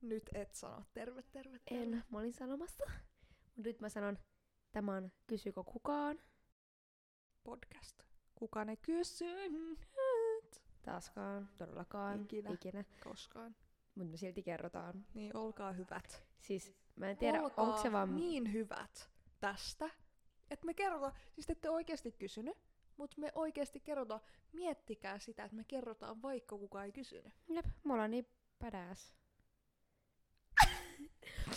[0.00, 1.82] Nyt et sano terve, terve, terve.
[1.82, 2.84] En, mä olin sanomassa.
[3.56, 4.18] Mut nyt mä sanon,
[4.72, 6.18] tämä on Kysykö kukaan?
[7.42, 8.02] Podcast.
[8.34, 9.88] Kukaan ei kysynyt
[10.82, 12.50] Taaskaan, todellakaan, Ikinä.
[12.50, 12.84] ikinä.
[13.04, 13.56] koskaan.
[13.94, 15.06] Mutta me silti kerrotaan.
[15.14, 16.24] Niin olkaa hyvät.
[16.38, 18.16] Siis mä en tiedä, olkaa onko se vaan...
[18.16, 19.10] niin hyvät
[19.40, 19.90] tästä,
[20.50, 22.58] että me kerrotaan, siis te ette oikeasti kysynyt,
[22.96, 24.20] mutta me oikeasti kerrotaan,
[24.52, 27.32] miettikää sitä, että me kerrotaan vaikka kukaan ei kysynyt.
[27.48, 28.26] Jep, me ollaan niin
[28.58, 29.19] badass.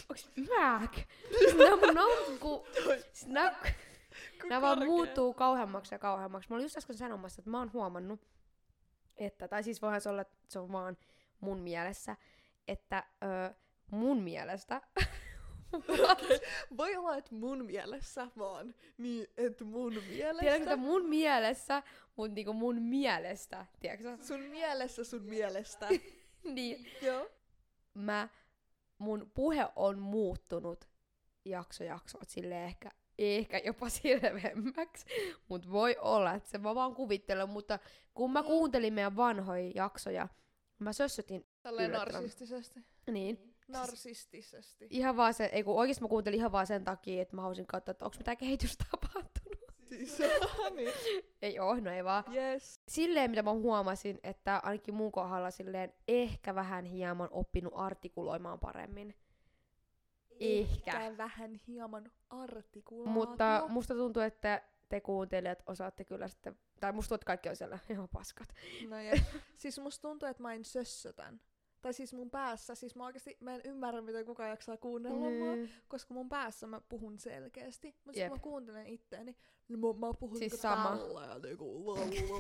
[0.10, 0.96] Onks määk?
[1.40, 2.68] Siis nää mun naurut, ku...
[3.14, 3.74] Siis nää,
[4.50, 6.50] nää vaan muuttuu kauheammaksi ja kauheammaksi.
[6.50, 8.22] Mä olin just äsken sanomassa, että mä oon huomannut,
[9.18, 10.98] että, tai siis voihan se olla, että se on vaan
[11.40, 12.16] mun mielessä,
[12.68, 13.54] että ö,
[13.92, 14.82] mun mielestä
[16.78, 18.76] Voi olla, että mun mielessä vaan.
[18.98, 20.40] Niin, että mun mielestä.
[20.40, 21.84] Tiedätkö, että mun mielessä,
[22.16, 24.18] mut niinku mun mielestä, tiedätkö?
[24.22, 25.90] Sun mielessä sun mielestä.
[26.44, 27.30] Niin, Joo.
[27.94, 28.30] mä,
[29.04, 30.86] mun puhe on muuttunut
[31.46, 35.06] jakso jaksolta sille ehkä, ehkä jopa selvemmäksi,
[35.48, 37.80] mutta voi olla, että se mä vaan kuvittelen, mutta
[38.14, 38.48] kun mä Mm.
[38.48, 40.28] kuuntelin meidän vanhoja jaksoja,
[40.80, 42.80] mä sössötin, Tälleen narsistisesti.
[43.12, 44.88] niin, Narsistisesti.
[44.90, 47.66] ihan vaan se, ei kun oikeesti mä kuuntelin ihan vaan sen takia, että mä halusin
[47.68, 48.86] katsoa, että onko mitään kehitystä
[50.76, 50.94] niin.
[51.42, 52.24] Ei oo, no ei vaan.
[52.34, 52.82] Yes.
[52.88, 59.16] silleen, mitä mä huomasin, että ainakin mun kohdalla silleen ehkä vähän hieman oppinut artikuloimaan paremmin.
[60.40, 61.14] Ehkä.
[61.18, 63.14] vähän hieman artikulaatio.
[63.14, 67.56] Mutta musta tuntuu, että te kuuntelijat osaatte kyllä sitten, tai musta tuntuu, että kaikki on
[67.56, 68.50] siellä ihan paskat.
[68.90, 69.22] No ja,
[69.58, 71.42] siis musta tuntuu, että mä en sössötän.
[71.84, 75.56] Tai siis mun päässä, siis mä oikeasti, mä en ymmärrä, miten kukaan jaksaa kuunnella mua,
[75.56, 75.68] Mm.
[75.88, 77.96] koska mun päässä mä puhun selkeästi.
[78.06, 78.30] Mutta Jep.
[78.30, 79.36] kun mä kuuntelen itteeni,
[79.68, 80.98] niin mä, mä puhun Siis niinku sama.
[80.98, 81.86] tällä ja niinku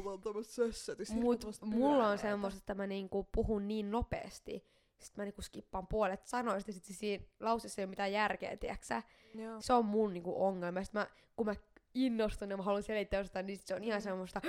[0.04, 1.12] vaan tämmöstä sössötys.
[1.14, 4.66] Mut mulla on semmoista, että mä niinku puhun niin nopeasti,
[5.00, 8.58] sitten mä niinku skippaan puolet sanoista, ja sit se siinä lauseessa ei ole mitään järkeä,
[8.58, 9.04] tiiäksä.
[9.36, 9.62] Joo.
[9.62, 10.84] Se on mun niinku ongelma.
[10.84, 11.56] Sitten mä, kun mä
[11.94, 14.04] innostun ja mä haluan selittää jostain, niin se on ihan Mm.
[14.04, 14.42] semmoista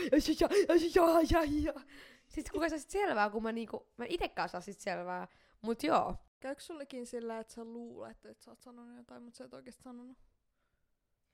[2.35, 5.29] Sitten kuka saa sit selvää, kun mä niinku, mä itekään saa sit selvää.
[5.63, 6.17] Mut joo.
[6.41, 9.83] Käykö sullekin sillä, että sä luulet, että sä oot sanonut jotain, mutta sä et oikeesti
[9.83, 10.19] sanonut?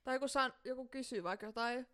[0.05, 1.87] Tai kun saan, joku kysyy vaikka jotain,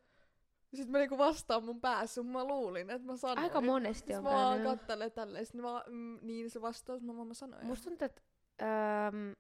[0.75, 3.39] sit mä niinku vastaan mun päässä, mutta mä luulin, että mä sanoin.
[3.39, 7.03] Aika monesti Sitten on mä vaan kattelen tälleen, sit mä vaan, mm, niin se vastaus,
[7.03, 7.67] mä vaan mä sanoin.
[7.67, 8.23] Musta tuntuu, että
[8.63, 9.35] öö,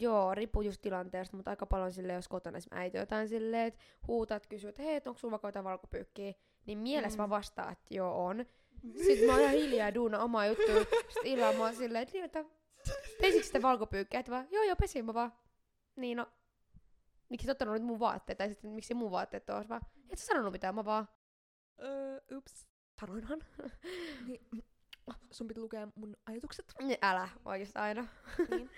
[0.00, 3.80] joo, riippuu just tilanteesta, mutta aika paljon silleen, jos kotona esimerkiksi äiti jotain silleen, että
[4.06, 6.32] huutat, kysyy, että hei, onko sulla vaikka jotain valkopyykkiä,
[6.66, 7.22] niin mielessä Mm.
[7.22, 8.46] mä vastaan, että joo on.
[8.96, 10.74] Sitten mä oon ihan hiljaa ja duuna omaa juttua.
[10.90, 12.44] Sitten illalla mä oon silleen, että niin, että
[13.20, 14.20] pesitkö sitten valkopyykkiä?
[14.20, 15.32] Että vaan, joo joo, pesin mä vaan.
[15.96, 16.26] Niin no,
[17.28, 18.38] miksi sä ottanut nyt mun vaatteet?
[18.38, 19.68] Tai sitten miksi mun vaatteet on?
[19.68, 21.08] vaan, et sä sanonut mitään, mä vaan,
[21.82, 22.66] Öö, ups.
[23.00, 23.40] sanoinhan.
[24.26, 24.46] Niin,
[25.30, 26.72] sun piti lukea mun ajatukset.
[26.80, 28.06] Niin, Älä, oikeastaan aina.
[28.50, 28.70] Niin.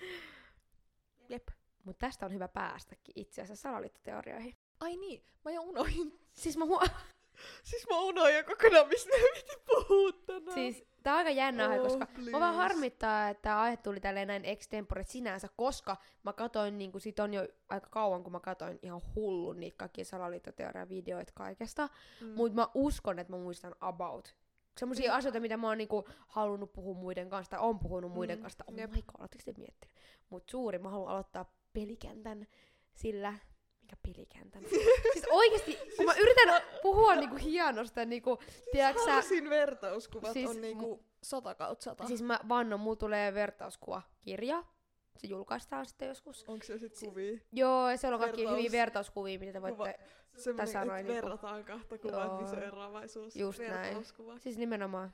[1.29, 1.47] Jep.
[1.83, 4.57] Mutta tästä on hyvä päästäkin itse asiassa salaliittoteorioihin.
[4.79, 6.19] Ai niin, mä jo unohin.
[6.33, 6.87] Siis mä huo-
[7.63, 10.53] Siis mä unohin jo kokonaan, mistä me piti puhua tänään.
[10.53, 12.31] siis tää on aika jännä aihe, Oh, koska please.
[12.31, 16.91] Mä vaan harmittaa, että tää aihe tuli tälleen näin extempore sinänsä, koska mä katoin, niin
[16.97, 21.89] siitä on jo aika kauan, kun mä katoin ihan hullun niitä kaikkia salaliittoteoria videoita kaikesta.
[22.21, 22.27] Mm.
[22.27, 24.35] Mut mä uskon, että mä muistan about.
[24.77, 25.17] Semmoisia Mm.
[25.17, 28.63] asioita, mitä mä oon niinku halunnut puhua muiden kanssa, tai on puhunut muiden Mm, kanssa.
[28.67, 28.91] Oh jep.
[28.91, 29.95] my god, te miettinyt?
[30.29, 32.47] Mut suuri, mä haluan aloittaa pelikentän
[32.93, 33.33] sillä...
[33.85, 34.63] Mikä pelikentän?
[35.13, 38.39] siis oikeesti, kun mä yritän puhua niinku hienosta, niinku,
[38.71, 42.07] tiedätkö sä, Halasin vertauskuvat Siis on niinku sata kautta sata.
[42.07, 44.63] Siis mä vannon, mulla tulee vertauskuvakirja.
[45.17, 46.45] Se julkaistaan sitten joskus.
[46.47, 47.39] Onko se sit Si- kuvia?
[47.51, 49.99] Joo, ja siellä on kaikki Vertaus- hyviä vertauskuvia, mitä te voitte...
[50.37, 52.63] Sanoin että niinku- verrataan kahta kuvaa, on Joo.
[52.63, 53.35] eroavaisuus.
[53.35, 53.71] Just näin.
[53.71, 54.39] Vertauskuva.
[54.39, 55.11] Siis nimenomaan.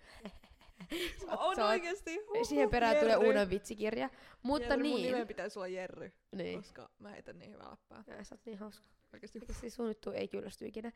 [1.37, 2.17] Oon sä oikeesti.
[2.17, 3.27] Huhhuh, Siihen perään tulee Jerry.
[3.27, 4.09] uuden vitsikirja.
[4.43, 5.11] Mutta Jerry, Mun niin.
[5.11, 6.59] nimen pitäisi olla Jerry, Niin.
[6.59, 8.03] koska mä heitän niin hyvää läppää.
[8.07, 8.85] Ja, sä oot niin hauska.
[9.13, 9.69] Oikeesti.
[9.69, 10.91] Sun juttu ei kyllästy ikinä.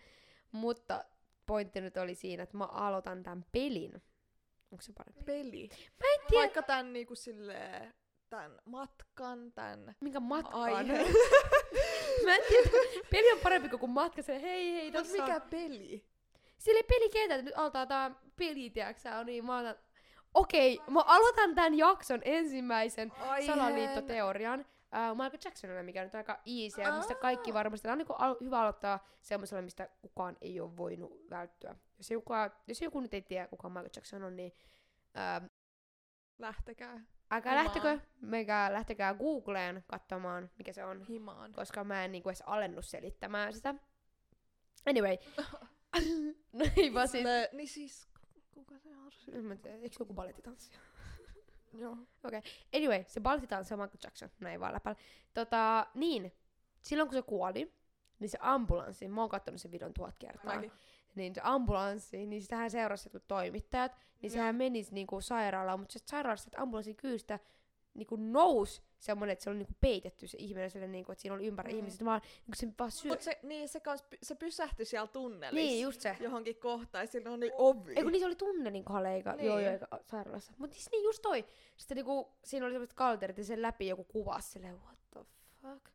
[0.51, 1.05] Mutta
[1.45, 4.01] pointti nyt oli siinä, että mä aloitan tämän pelin.
[4.71, 5.23] Onko se parempi?
[5.23, 5.69] Peli.
[5.71, 7.93] Mä en tiedä, Vaikka tän niinku silleen,
[8.29, 10.87] tän matkan, tän minkä matkan.
[12.25, 12.69] mä en tiedä,
[13.11, 14.21] peli on parempi kuin matka.
[14.21, 16.05] Se, hei hei, Mut tossa on mikä peli?
[16.57, 19.75] Sille pelikentät nyt altaa tää peli, tiiäksä, on niin mä otan...
[20.33, 23.57] Okei, mä aloitan tämän jakson ensimmäisen Aiheen.
[23.57, 24.59] salaliittoteorian.
[24.59, 28.13] Uh, Michael Jacksonilla, mikä nyt on aika easy, ja mistä kaikki varmasti, tää on niinku
[28.13, 31.75] al- hyvä aloittaa semmoisella, mistä kukaan ei ole voinut välttyä.
[31.97, 32.33] Jos joku,
[32.67, 34.51] jos joku nyt ei tiedä, kuka Michael Jackson on, niin
[35.41, 35.49] uh,
[36.39, 37.65] Lähtekää älkää Himaan.
[37.65, 41.53] lähtekö, menkää, lähtekää Googleen katsomaan, mikä se on, himaan.
[41.53, 43.75] koska mä en niinku edes alennu selittämään sitä.
[44.85, 45.17] Anyway.
[46.53, 47.21] no ei vaan siis...
[47.21, 48.07] Silleen, niin siis,
[48.51, 49.11] kuka se on?
[49.33, 50.79] En mä tiedä, eikö joku balettitanssija?
[51.81, 51.97] Joo.
[52.75, 54.99] Anyway, se balsitaan se on Michael Jackson, näin vaan läpällä.
[55.33, 56.33] Tota, niin,
[56.81, 57.73] silloin kun se kuoli,
[58.19, 60.71] niin se ambulanssi, mä oon kattonut sen videon tuhat kertaa, Mäkin.
[61.15, 66.47] niin se ambulanssi, niin sitähän seurasi toimittajat, niin sehän menisi niinku sairaalaan, mutta se sairaalasta
[66.47, 67.39] että ambulanssin kyystä
[67.95, 71.45] niinku nousi semmonen, että se oli niinku peitetty se ihminen sille, niinku, että siinä oli
[71.47, 71.77] ympäri Mm.
[71.77, 73.11] ihmiset, vaan niinku se vaan syö...
[73.11, 75.55] Mut se, niin, se, kans, se pysähtyi siellä tunnelissa.
[75.55, 76.17] Niin, just se.
[76.19, 77.93] Johonkin kohtaan, ja sillä on niin ovi.
[77.95, 79.45] Ei kun niin se oli tunnelin kohdalla eikä Niin.
[79.45, 80.53] joo, joo, eikä sairaalassa.
[80.57, 81.45] Mut siis niin just toi.
[81.77, 85.19] Sitten niinku, siinä oli semmoiset kalterit ja sen läpi joku kuvasi silleen, what the
[85.61, 85.89] fuck?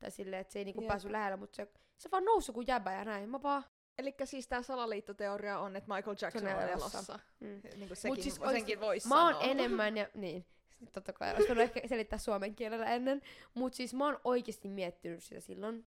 [0.00, 0.88] Tai silleen, että se ei niinku Jep.
[0.88, 1.68] päässyt lähellä, mutta se,
[1.98, 3.28] se vaan nousi kuin jäbä ja näin.
[3.28, 3.64] Mä vaan...
[3.98, 6.98] Eli siis tää salaliittoteoria on, että Michael Jackson on elossa.
[6.98, 7.18] elossa.
[7.40, 7.60] Mm.
[7.76, 10.08] Niin kuin sekin, siis siis senkin voisi Mä oon enemmän ja...
[10.14, 10.46] Niin.
[10.92, 13.22] Totta kai, olisi voinut ehkä selittää suomen kielellä ennen.
[13.54, 15.86] Mut siis mä oon oikeesti miettinyt sitä silloin.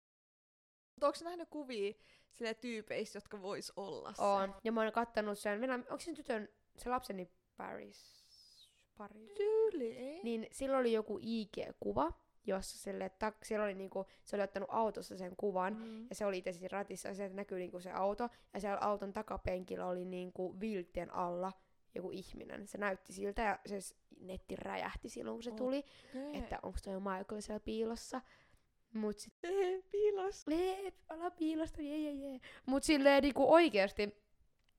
[0.95, 1.93] Mutta onko nähnyt kuvia
[2.31, 4.21] sille tyypeistä, jotka vois olla se?
[4.21, 4.55] Oon.
[4.63, 8.23] Ja mä oon kattanut sen, Venä, onko se tytön, se lapseni Paris?
[8.97, 9.31] Paris?
[9.37, 10.23] Tyyli, ei?
[10.23, 12.13] Niin sillä oli joku IG-kuva,
[12.45, 16.07] jossa sille, tak, siellä oli niinku, se oli ottanut autossa sen kuvan, Mm.
[16.09, 19.13] ja se oli itse siinä ratissa, ja sieltä näkyy niinku se auto, ja siellä auton
[19.13, 21.51] takapenkillä oli niinku vilttien alla
[21.95, 22.67] joku ihminen.
[22.67, 25.55] Se näytti siltä, ja se netti räjähti silloin, kun se Oh.
[25.57, 25.83] tuli,
[26.33, 28.21] että onko toi Michael siellä piilossa.
[28.93, 30.47] Mut sit, Ei, piilos.
[30.47, 32.39] lee, ala piilosta, jee, jee, jee.
[32.65, 34.23] Mut silleen niinku oikeesti,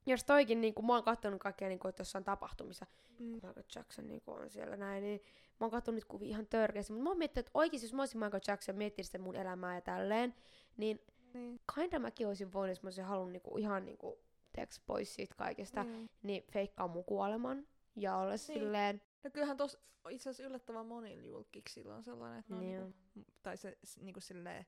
[0.06, 2.86] jos toikin niinku, mä oon kattonut kaikkea niinku, että jossain tapahtumissa,
[3.18, 3.26] Mm.
[3.26, 5.20] Michael Jackson niin on siellä näin, niin
[5.60, 8.02] mä oon katsonut niitä kuvia ihan törkeästi, mutta mä oon miettinyt, että oikeesti jos mä
[8.02, 10.34] olisin Michael Jackson miettinyt sitä mun elämää ja tälleen,
[10.76, 11.00] niin
[11.34, 11.60] Niin.
[11.74, 14.18] kinda mäkin olisin voinut, jos mä olisin halunnut niinku ihan niinku,
[14.52, 16.10] teeks pois siitä kaikesta, Niin.
[16.22, 18.38] niin feikkaa mun kuoleman ja olla niin.
[18.38, 19.78] silleen, No kyllähän tos
[20.10, 22.80] itse asiassa yllättävän monilla julkiksilla on sellainen, että ne on Niin
[23.14, 24.66] niinku, tai se niinku silleen,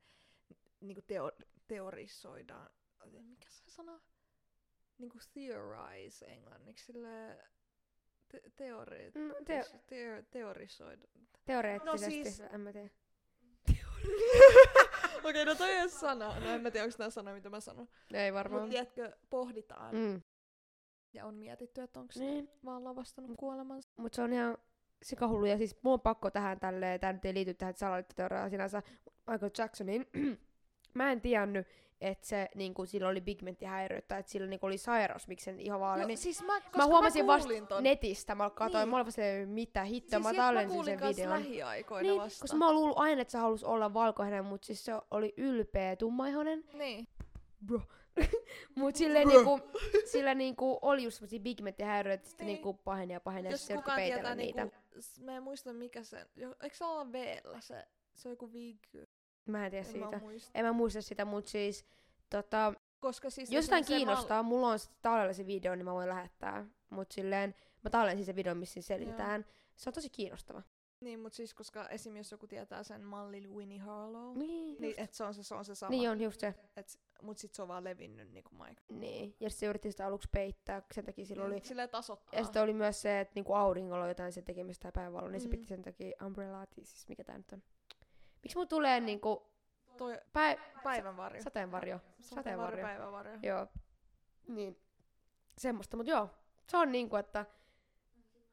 [0.80, 1.32] niinku teo,
[1.68, 2.70] teorisoidaan,
[3.22, 4.00] mikä se sana?
[4.98, 7.38] Niinku theorize englanniksi, silleen,
[8.28, 11.06] te, teori, mm, te- te, teorisoida.
[11.44, 12.90] teoreettisesti, No siis- en mä tiedä.
[15.24, 16.40] Okei, no toi ei ole sana.
[16.40, 17.88] No en mä tiedä, onko nää sana, mitä mä sanon.
[18.14, 18.70] Ei Mutta varmaan.
[18.70, 19.94] tiedätkö, pohditaan.
[19.94, 20.22] Mm.
[21.16, 22.50] Ja on mietitty, että onko se Niin.
[22.64, 23.88] vaan lavastanut kuolemansa.
[23.96, 24.58] Mut se on ihan
[25.02, 25.44] sikahullu.
[25.46, 28.82] Ja siis mulla on pakko tähän tälleen, tää nyt ei liity tähän salaliittoteoriaan sinänsä
[29.30, 30.06] Michael Jacksonin.
[30.94, 31.66] mä en tiennyt,
[32.00, 35.80] että se niinku, sillä oli pigmenttihäiriöt tai että sillä niinku, oli sairaus, miksi sen ihan
[35.80, 37.82] vaan No, niin siis mä, Mä huomasin vasta kuulin ton.
[37.82, 38.88] netistä, mä katsoin, Niin.
[38.90, 41.30] mä olin vasta mitä hittoa, siis mä mä tallensin sen videon.
[41.30, 42.40] lähiaikoina Niin, vasta.
[42.42, 45.96] koska mä oon luullut aina, että se halus olla valkoinen, mutta siis se oli ylpeä
[45.96, 46.64] tummaihonen.
[46.72, 47.08] Niin.
[47.66, 47.80] Bro.
[48.74, 49.30] Mut sille Bro.
[49.32, 49.60] niinku,
[50.10, 52.54] sillä niinku oli just semmosia pigmenttihäiriöitä, että sitten Niin.
[52.54, 54.62] niinku paheni ja paheni ja Jos sitten peitellä tietää, niitä.
[54.64, 57.84] niinku, mä en muista mikä se, jo, eikö se olla V-llä se,
[58.14, 58.78] se on joku vig,
[59.46, 60.10] Mä en tiedä en siitä.
[60.10, 60.50] mä muista.
[60.54, 61.86] En mä muista sitä, mut siis
[62.30, 66.66] tota, Koska siis jos jotain kiinnostaa, mulla on tallella se video, niin mä voin lähettää.
[66.90, 67.54] Mut silleen,
[67.84, 69.44] mä tallensin se video, missä selitetään.
[69.76, 70.62] Se on tosi kiinnostava.
[71.00, 72.16] Niin, mutta siis koska esim.
[72.16, 74.98] jos joku tietää sen mallin Winnie Harlow, Niin, niin just.
[75.00, 75.90] et se on se, se on se sama.
[75.90, 76.54] niin on just se.
[76.76, 78.82] Et, mut sit se on vaan levinnyt niinku Mike.
[78.90, 79.36] Niin.
[79.40, 81.60] Ja se yritti sitä aluksi peittää, sen takia sillä oli...
[81.64, 82.38] Silleen tasoittaa.
[82.40, 85.40] Ja sitten oli myös se, että niinku auringolla on jotain sen tekemistä tai päivävaloa, niin
[85.40, 85.50] se Mm.
[85.50, 87.62] piti sen takia umbrella, siis mikä tää nyt on.
[88.42, 89.46] Miksi mulla tulee niinku
[89.96, 90.56] Toi päi...
[90.82, 91.42] päivänvarjo.
[91.42, 91.98] sateenvarjo?
[92.20, 92.82] Sateenvarjo.
[92.86, 93.38] päivänvarjo.
[93.42, 93.66] Joo.
[94.48, 94.80] Niin.
[95.58, 96.28] Semmoista, mut joo.
[96.70, 97.46] Se on niinku, että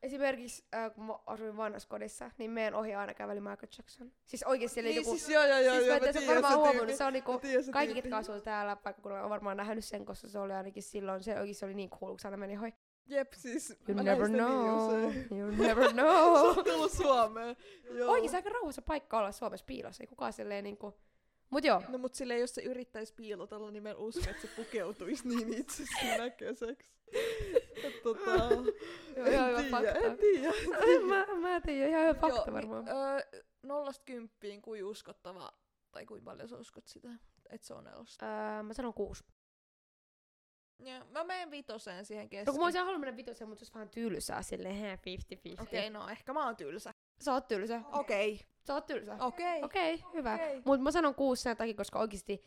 [0.03, 4.11] esimerkiksi äh, kun mä asuin vanhassa kodissa, niin meidän ohi aina käveli Michael Jackson.
[4.25, 5.09] Siis oikeesti oli Niin, joku...
[5.09, 7.39] siis joo joo joo, siis joo, mä mä tiedän varmaan se huomannut, se on niinku...
[7.39, 11.23] Tiedän Kaikki, ketkä asuu täällä paikkakunnalla, on varmaan nähnyt sen, koska se oli ainakin silloin,
[11.23, 12.73] se oikeesti oli niin cool, kun se aina meni hoi.
[13.07, 15.35] Jep, siis You never know, videossa.
[15.35, 16.37] you never know.
[16.53, 17.55] Se on tullut Suomeen.
[17.91, 18.11] Joo.
[18.11, 20.97] Oikeesti aika rauhassa paikka olla Suomessa piilossa, ei kukaan silleen niinku...
[21.53, 24.47] Mut joo, No mut silleen, jos se yrittäisi piilotella, niin mä en usko, että se
[24.55, 26.91] pukeutuisi niin itsestään näköiseksi.
[27.83, 28.31] Et tota,
[29.15, 30.51] Joo, ihan hyvä en tiedä, en tiedä.
[31.05, 32.85] mä, mä tiedän, ihan hyvä fakta Joo, varmaan.
[32.85, 35.53] Niin, öö, nollasta kymppiin, kuin uskottava,
[35.91, 37.09] tai kuinka paljon sä uskot sitä,
[37.49, 38.25] että se on elossa.
[38.25, 39.23] Öö, mä sanon kuusi.
[40.79, 42.53] Ja mä menen vitoseen siihen No keskiin.
[42.53, 44.99] kun mä olisin halunnut mennä vitoseen, mutta se olisi vähän tylsää silleen, hä, 50-50.
[45.61, 46.92] Okei, okay, no ehkä mä oon tylsä.
[47.23, 47.81] Sä oot tylsä.
[47.91, 48.39] Okei.
[48.67, 49.17] Sä oot tylsä.
[49.19, 49.63] Okei.
[49.63, 50.33] Okei, okay, hyvä.
[50.33, 50.61] Okei.
[50.65, 52.41] Mut mä sanon kuusi sen takia, koska oikeesti,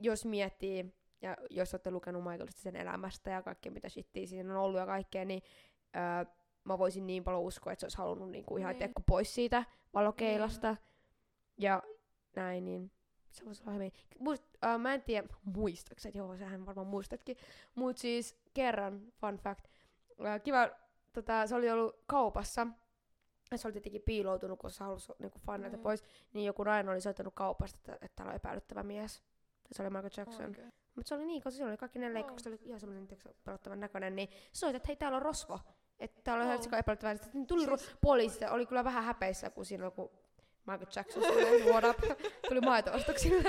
[0.00, 4.60] jos miettii, ja jos olette lukenut Michaelista sen elämästä ja kaikkea mitä shittiä siinä on
[4.60, 5.42] ollut ja kaikkea, niin
[5.96, 6.32] öö,
[6.64, 8.78] mä voisin niin paljon uskoa, että se olisi halunnut niinku ihan Niin.
[8.78, 10.76] tekku pois siitä valokeilasta.
[11.58, 11.82] Ja
[12.36, 12.90] näin, niin
[13.30, 13.92] se voisi olla hyvin.
[14.18, 17.36] Muist, äh, mä en tiedä, muistatko sä, joo, sähän varmaan muistatkin.
[17.74, 19.64] Mut siis kerran, fun fact,
[20.26, 20.68] äh, kiva,
[21.12, 22.66] tota, se oli ollut kaupassa,
[23.50, 25.82] ja se oli tietenkin piiloutunut, kun se halusi niinku fanilta Mm.
[25.82, 29.22] pois, niin joku nainen oli soittanut kaupasta, että, että täällä on epäilyttävä mies.
[29.68, 30.50] Ja se oli Michael Jackson.
[30.50, 30.64] Okei.
[30.94, 33.08] Mutta se oli niin, koska se oli kaikki ne leikkaukset, oli ihan semmoinen
[33.44, 35.60] pelottavan näköinen, niin se soitti, että hei, täällä on rosvo.
[35.98, 36.62] Että tää oli ihan Joo.
[36.62, 37.16] sika epäilyttävää.
[37.16, 40.10] Sitten tuli Siis- poliisi, oli kyllä vähän häpeissä, kun siinä kun
[40.66, 43.42] Michael Jackson silleen, what up, tuli maito-ostoksille.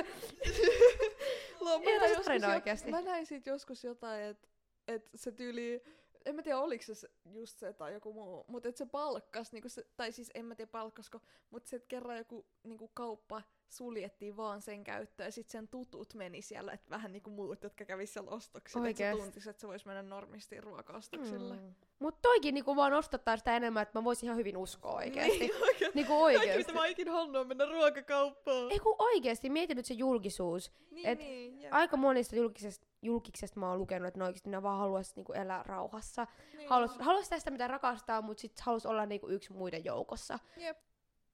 [1.63, 4.47] Mä, Ei näin tästä joskus jo- mä näin siitä joskus jotain, että
[4.87, 5.83] et se tyyli,
[6.25, 9.69] en mä tiedä oliko se just se tai joku muu, mutta että se palkkas, niinku
[9.69, 14.61] se, tai siis en mä tiedä palkkasko, mutta se, kerran joku niinku kauppa suljettiin vaan
[14.61, 18.31] sen käyttöön ja sitten sen tutut meni siellä, että vähän niinku muut, jotka kävi siellä
[18.31, 21.55] ostoksilla, että se tuntisi, että se voisi mennä normistiin ruokaostoksille.
[21.55, 21.75] Mm.
[21.99, 25.39] Mut toikin niinku vaan nostattaa sitä enemmän, että mä voisin ihan hyvin uskoa oikeesti.
[25.49, 25.91] Niin, oikein.
[25.93, 26.73] niinku oikeesti.
[26.73, 28.71] mitä mä halunnut on mennä ruokakauppaan.
[28.71, 30.71] Ei kun oikeesti, mieti nyt se julkisuus.
[30.91, 31.73] Niin, et niin, jep.
[31.73, 35.63] Aika monista julkisesta, julkiksesta mä oon lukenut, että ne oikeesti ne vaan haluais niinku elää
[35.63, 36.27] rauhassa.
[36.57, 36.69] niin.
[36.69, 40.39] Haluais, haluais tästä mitä rakastaa, mut sit halus olla niinku yksi muiden joukossa.
[40.57, 40.77] Jep.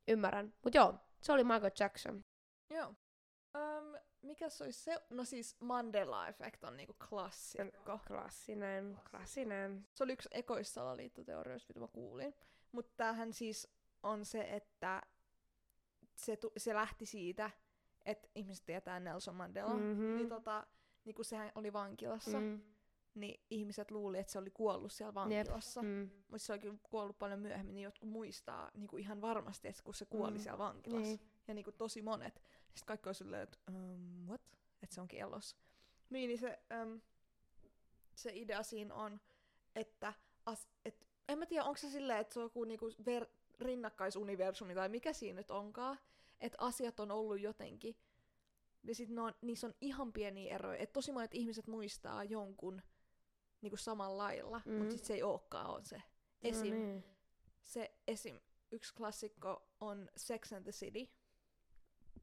[0.07, 0.53] Ymmärrän.
[0.63, 2.25] Mut joo, se oli Michael Jackson.
[2.69, 2.88] Joo.
[2.88, 5.01] Um, mikä se olisi se?
[5.10, 8.00] No siis Mandela Effect on niinku klassikko.
[8.07, 9.88] Klassinen, klassinen.
[9.93, 12.36] Se oli yksi ekoista salaliittoteorioista, mitä mä kuulin.
[12.72, 13.67] Mutta tämähän siis
[14.03, 15.01] on se, että
[16.15, 17.51] se, tu- se lähti siitä,
[18.05, 19.74] että ihmiset tietää Nelson Mandela.
[19.74, 20.15] Mhm.
[20.15, 20.67] Niin tota,
[21.06, 22.62] niin kun sehän oli vankilassa, mm.
[23.16, 25.82] Niin ihmiset luuli, että se oli kuollut siellä vankilassa.
[25.82, 26.10] Mm.
[26.28, 29.84] Mutta se oli kyllä kuollut paljon myöhemmin, niin jotkut muistaa niin kuin ihan varmasti, että
[29.84, 30.40] kun se kuoli Mm.
[30.40, 31.16] siellä vankilassa.
[31.16, 31.20] Niin.
[31.48, 32.34] Ja niin kuin tosi monet.
[32.36, 34.42] Sitten kaikki on silleen, että um, what?
[34.84, 35.58] Että se onkin elossa.
[36.10, 37.02] Niin, niin se, um,
[38.16, 39.20] se idea siinä on,
[39.76, 40.14] että
[40.46, 43.26] as, et, en mä tiedä, onko se silleen, että se on joku niinku ver,
[43.60, 46.00] rinnakkaisuniversumi tai mikä siinä nyt onkaan,
[46.42, 47.96] että asiat on ollut jotenkin.
[48.88, 50.77] Ja sit on, niissä on ihan pieniä eroja.
[50.80, 52.82] Että tosi monet ihmiset muistaa jonkun
[53.62, 54.74] niinku samalla lailla, mm.
[54.74, 56.01] Mutta sit se ei olekaan on se.
[56.44, 56.74] Esim.
[56.74, 57.04] No niin.
[57.62, 58.39] Se esim.
[58.72, 61.08] Yksi klassikko on Sex and the City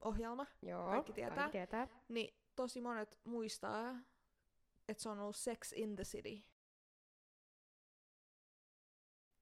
[0.04, 0.46] ohjelma.
[0.62, 1.36] Joo, Kaikki tietää.
[1.36, 1.88] Kaikki tietää.
[2.08, 3.96] Niin tosi monet muistaa,
[4.88, 6.42] että se on ollut Sex in the City.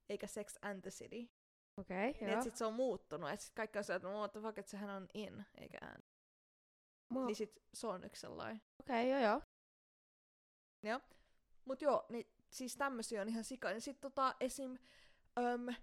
[0.09, 1.29] Eikä Sex and the City.
[1.77, 2.39] Okei, Niin joo.
[2.39, 3.31] et sit se on muuttunut.
[3.31, 6.03] Et sit kaikki on se, että what the fuck, että sehän on in, eikä and.
[7.11, 8.63] Mua- Niin sit se on yksi sellainen.
[8.81, 9.21] Okei, joo
[10.83, 11.01] joo.
[11.65, 13.71] Mut joo, niin siis tämmösiä on ihan sika.
[13.71, 14.79] Ja sit tota esim.
[15.39, 15.75] Öm,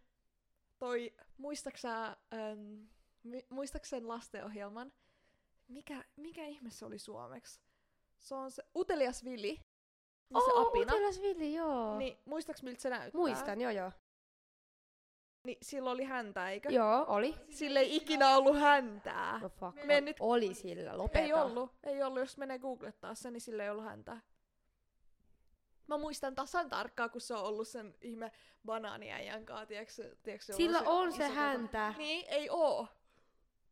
[0.79, 2.88] toi, muistaksä, öm,
[3.24, 4.93] mi- muistaksä sen lastenohjelman?
[5.67, 7.60] Mikä, mikä ihme se oli suomeksi?
[8.19, 9.60] Se on se Utelias Vili.
[10.29, 10.93] Niin se Oh, apina.
[10.93, 11.98] Utelias Villi, joo.
[11.98, 13.19] Niin, muistaaks miltä se näyttää?
[13.19, 13.91] Muistan, joo joo.
[15.48, 16.70] Niin, sillä oli häntä, eikö?
[16.70, 17.36] Joo, oli.
[17.50, 19.39] Sillä ei ikinä ollut häntää.
[19.39, 19.84] No fuck.
[19.86, 21.25] Me nyt- Oli sillä, lopeta.
[21.25, 22.20] Ei ollut, ei ollut.
[22.20, 24.22] Jos menee googlettaa sen, niin sillä ei ollut häntää.
[25.88, 28.32] Mä muistan tasan tarkkaan, kun se on ollut sen ihme
[28.66, 31.88] banaaniäijän kaa, tiiäksä, tiiäksä, Sillä on se häntä.
[31.88, 31.98] Koko...
[31.98, 32.88] Niin, ei oo.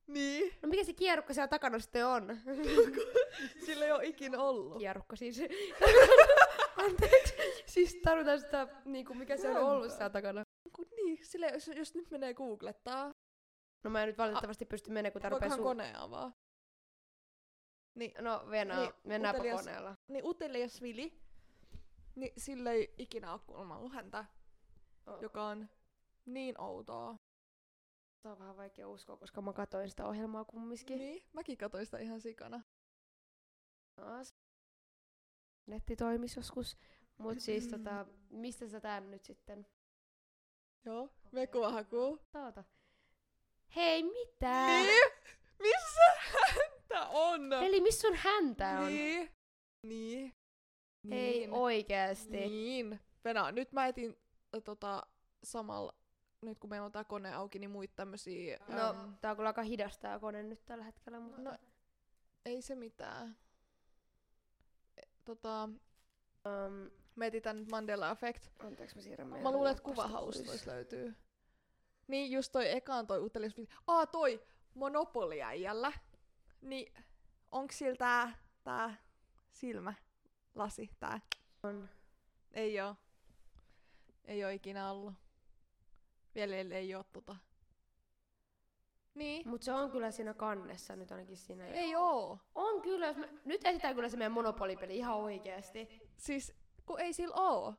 [0.07, 0.53] Niin.
[0.61, 2.37] No mikä se kierrukka siellä takana sitten on?
[3.65, 4.77] Sillä ei ole ikinä ollut.
[4.77, 5.41] kierrukka siis.
[6.85, 7.33] Anteeksi.
[7.65, 10.44] Siis tarvitaan sitä, niinku, mikä se on ollut siellä takana.
[10.73, 13.13] Kun niin, sillä, jos, jos nyt menee googlettaa,
[13.83, 16.31] No mä en nyt valitettavasti pysty menemään, kun tää rupeaa su- koneen avaa.
[17.95, 19.95] Niin, No Venä, Niin, mennäänpä utelias- koneella.
[20.07, 21.21] niin utelias Vili,
[22.15, 24.25] niin sillä ei ikinä ole kuulemma häntä,
[25.07, 25.21] Oh.
[25.21, 25.69] joka on
[26.25, 27.15] niin outoa.
[28.21, 30.97] Tämä on vähän vaikea uskoa, koska mä katoin sitä ohjelmaa kumminkin.
[30.97, 32.61] Niin, mäkin katsoin sitä ihan sikana.
[33.95, 34.35] Taas.
[35.65, 36.77] Netti toimis joskus.
[37.17, 39.67] Mut siis tota, mistä sä tän nyt sitten?
[40.85, 42.19] Joo, me kuvahaku.
[42.31, 42.63] Taata.
[43.75, 44.65] Hei, mitä?
[44.67, 45.11] Niin?
[45.59, 46.01] Missä
[46.45, 47.53] häntä on?
[47.53, 48.87] Eli missä sun häntä on?
[48.87, 49.31] Niin.
[49.81, 50.33] Niin.
[51.11, 51.53] Ei Niin.
[51.53, 52.37] oikeesti.
[52.37, 52.99] Niin.
[53.23, 54.17] Venä, nyt mä etin
[54.63, 55.03] tota,
[55.43, 55.93] samalla,
[56.41, 58.59] nyt kun meillä on tää kone auki, niin muita tämmösiä...
[58.67, 61.41] No, äm, tää on kyllä aika hidas tää kone nyt tällä hetkellä, mutta...
[61.41, 61.57] No,
[62.45, 63.37] ei se mitään.
[64.97, 65.69] E, Tota,
[66.67, 68.47] Um, me etitään nyt Mandela Effect.
[68.59, 69.83] anteeksi, mä siirrän Mä luulen, että
[70.47, 71.15] voisi löytyy.
[72.07, 73.75] Niin, just toi ekaan toi utelias video.
[73.87, 75.91] Aa, toi Monopoly-äijällä.
[76.61, 76.93] Niin,
[77.51, 78.95] onks sillä tää, tää
[79.51, 79.93] silmä,
[80.55, 81.19] lasi, tää?
[81.63, 81.89] On.
[82.53, 82.95] Ei oo.
[84.25, 85.13] Ei oo ikinä ollut.
[86.35, 87.35] Vielä ei, oo tota.
[89.15, 89.49] Niin.
[89.49, 91.67] Mut se on kyllä siinä kannessa nyt ainakin siinä.
[91.67, 92.39] Ei oo.
[92.55, 96.01] On kyllä, jos me, nyt etsitään kyllä se meidän monopolipeli ihan oikeesti.
[96.17, 96.53] Siis,
[96.85, 97.73] kun ei sillä oo.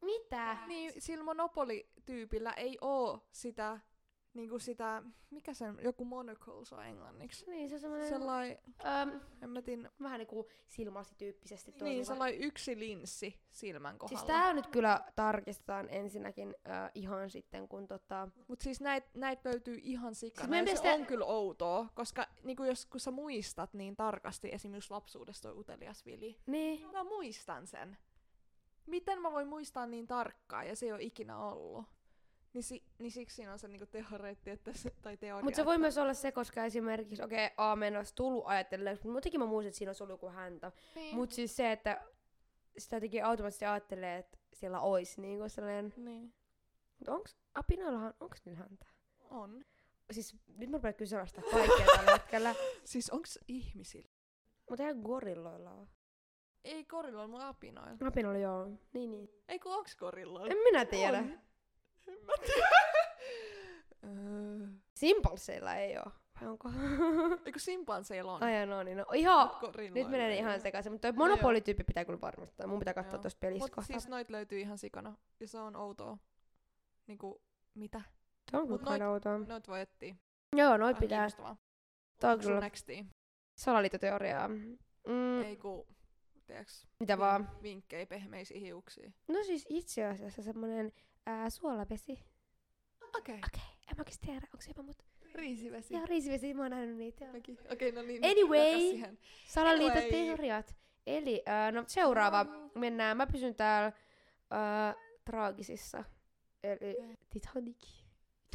[0.00, 0.58] Mitä?
[0.66, 3.80] Niin, sillä Monopoly-tyypillä ei oo sitä,
[4.34, 7.50] niinku sitä, mikä sen, joku monocle se on englanniksi.
[7.50, 8.08] Niin, se on semmonen...
[8.08, 8.58] Sellainen,
[9.02, 11.88] Öm, en mä tiedä, vähän niinku silmälasityyppisesti toimiva.
[11.94, 14.18] Niin, sellainen yksi linssi silmän kohdalla.
[14.18, 18.28] Siis tää nyt kyllä tarkistetaan ensinnäkin äh, ihan sitten, kun tota...
[18.48, 20.64] Mut siis näitä näit löytyy ihan sikana.
[20.66, 25.48] Siis se on kyllä outoa, koska niinku jos kun sä muistat niin tarkasti esimerkiksi lapsuudesta
[25.48, 26.38] toi utelias Vili.
[26.46, 26.90] Niin.
[26.92, 27.96] Mä muistan sen.
[28.86, 31.84] miten mä voin muistaa niin tarkkaan, ja se ei ole ikinä ollut.
[32.54, 35.44] Niin, si- niin siksi siinä on se niinku teoreetti, että se, tai teoria.
[35.44, 38.14] Mutta se voi että- myös olla se, koska esimerkiksi, okei, okay, A, mä en olisi
[38.14, 40.72] tullut ajatelleeksi, mutta jotenkin mä muistin, että siinä olisi ollut joku häntä.
[40.94, 41.16] Niin.
[41.16, 42.00] Mutta siis se, että
[42.78, 45.94] sitä jotenkin automaattisesti ajattelee, että siellä olisi niinku sellainen...
[45.96, 46.34] Niin.
[46.98, 48.86] Mut onks apinoillahan, onks niillä häntä?
[49.20, 49.64] On.
[50.10, 52.54] Siis nyt mä rupean kyseenalaistaa kaikkea tällä hetkellä.
[52.84, 54.10] Siis onks ihmisillä?
[54.70, 55.88] Mutta eihän gorilloilla ole.
[56.64, 58.06] Ei koriloilla, mutta apinoilla.
[58.08, 58.66] Apinoilla joo.
[58.92, 59.28] Niin niin.
[59.48, 60.48] Ei kun onks koriloilla?
[60.50, 61.18] En minä tiedä.
[61.18, 61.38] On.
[62.12, 62.68] En mä tiedä.
[65.00, 66.12] Simpalseilla ei oo.
[66.40, 66.70] Vai onko?
[67.46, 68.42] Eikö simpanseilla on?
[68.42, 69.50] Ai no niin, no ihan...
[69.94, 72.66] Nyt menee ihan sekaisin, mutta toi No monopolityyppi pitää kyllä varmistaa.
[72.66, 73.22] Mun pitää katsoa Joo.
[73.22, 73.86] tosta pelistä Mut kohta.
[73.86, 75.16] siis noit löytyy ihan sikana.
[75.40, 76.18] Ja se on outoa.
[77.06, 77.42] Niinku,
[77.74, 78.02] mitä?
[78.50, 79.02] Se on kyllä noit...
[79.02, 79.38] outoa.
[79.38, 80.14] Noit voi etsiä.
[80.56, 81.28] Joo, noit pitää.
[82.20, 82.70] Tää on kyllä
[83.58, 84.48] salaliittoteoriaa.
[84.48, 85.86] Mm, Ei ku,
[86.46, 87.50] tiiäks, mitä vaan.
[87.62, 89.14] vinkkejä pehmeisiin hiuksiin.
[89.28, 90.92] No siis itse asiassa semmonen
[91.26, 92.12] ää, suolavesi.
[93.02, 93.18] Okei.
[93.18, 93.50] Okay.
[93.54, 95.02] Okei, en mä oikeesti tiedä, onko se jopa mut.
[95.34, 95.94] Riisivesi.
[95.94, 97.24] Joo, riisivesi, mä oon nähnyt niitä.
[97.24, 97.32] joo.
[97.32, 97.58] Mäkin.
[97.72, 98.24] Okei, okay, no niin.
[98.24, 98.58] Anyway.
[98.58, 99.18] jatka siihen.
[99.48, 100.76] Salaliittoteoriat.
[101.06, 102.46] Eli, ää, no seuraava.
[102.74, 103.92] Mennään, mä pysyn täällä
[104.50, 104.94] ää,
[105.24, 106.04] traagisissa.
[106.62, 107.86] Eli Titanic.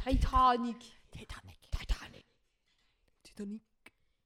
[0.04, 0.84] Titanic.
[1.10, 1.58] Titanic.
[1.78, 2.26] Titanic.
[3.22, 3.67] Titanic.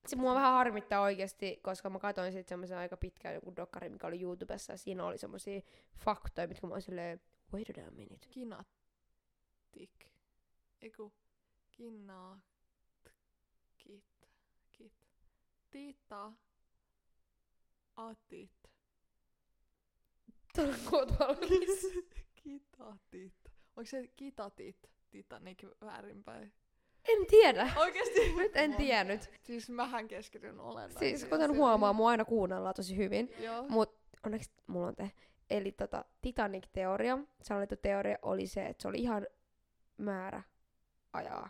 [0.06, 4.06] Se mua vähän harmittaa oikeasti, koska mä katsoin sit semmoisen aika pitkään joku dokkari, mikä
[4.06, 5.60] oli YouTubessa, ja siinä oli semmosia
[5.96, 7.20] faktoja, mitkä mä oon silleen,
[7.52, 8.26] wait a damn minute.
[8.30, 10.10] Kinatik.
[10.82, 11.12] Eiku.
[11.72, 12.40] Kinna.
[13.78, 14.28] Kit.
[14.72, 15.08] Kit.
[15.70, 16.32] Tita.
[17.96, 18.70] Atit.
[20.52, 21.86] Tarkoit valmis.
[22.42, 23.34] Kitatit.
[23.76, 24.90] Onko se kitatit?
[25.10, 26.52] Titanic väärinpäin.
[27.08, 27.68] En tiedä.
[27.76, 28.32] Oikeesti?
[28.36, 29.18] Nyt en tiedä.
[29.42, 31.18] Siis mähän keskityn olennaisiin.
[31.18, 33.32] Siis kuten huomaa, mua aina kuunnellaan tosi hyvin.
[33.38, 33.64] Joo.
[33.68, 33.94] Mut
[34.26, 35.10] onneksi mulla on te.
[35.50, 39.26] Eli tota, Titanic-teoria, salaliittoteoria oli se, että se oli ihan
[39.98, 40.42] määrä
[41.12, 41.48] ajaa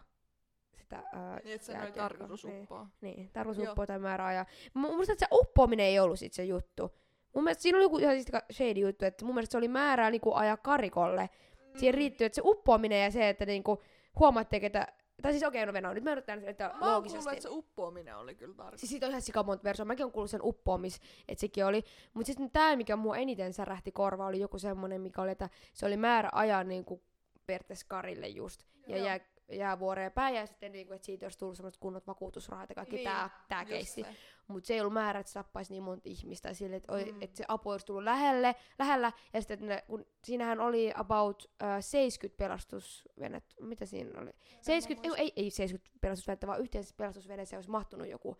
[0.72, 2.62] sitä ää, Niin, että sen oli tarkoitus Niin.
[2.62, 2.86] uppoa.
[3.00, 3.72] Niin, tarkoitus Joo.
[3.72, 4.46] uppoa tai määrä ajaa.
[4.74, 6.90] Mun mielestä että se uppoaminen ei ollut sit se juttu.
[7.34, 10.10] Mun mielestä siinä oli joku ihan siis shady juttu, että mun mielestä se oli määrää
[10.10, 11.30] niinku ajaa karikolle.
[11.76, 13.82] Siihen riittyy, että se uppoaminen ja se, että niinku
[14.18, 14.86] huomaatte, ketä...
[15.22, 17.18] Tai siis okei, okay, no Venä, nyt mä yritän että Mä oon loogisesti.
[17.18, 18.80] kuullut, että se uppoaminen oli kyllä tarkoitus.
[18.80, 19.86] Siis siitä on ihan sika monta versioa.
[19.86, 21.84] Mäkin oon kuullut sen uppoamis, että sekin oli.
[22.14, 25.86] Mutta sitten tää, mikä mua eniten särähti korva, oli joku semmonen, mikä oli, että se
[25.86, 27.02] oli määrä ajaa niinku
[27.46, 28.64] periaatteessa karille just.
[28.86, 29.20] Ja jää,
[29.52, 33.08] jäävuoreen päin ja sitten niinku, että siitä olisi tullut semmoiset kunnot vakuutusrahat ja kaikki Niin,
[33.08, 34.02] tää, tää keissi.
[34.02, 34.16] se.
[34.52, 37.14] Mutta se ei ollut määrä, että se tappaisi niin monta ihmistä sille, että, mm.
[37.14, 37.22] Mm.
[37.22, 39.12] että se apu olisi tullut lähelle, lähellä.
[39.32, 44.30] Ja sitten, että ne, kun siinähän oli about uh, 70 pelastusvenet, mitä siinä oli?
[44.60, 48.36] 70, ei, ei, ei 70 pelastusvenettä, vaan yhteensä pelastusveneeseen olisi mahtunut joku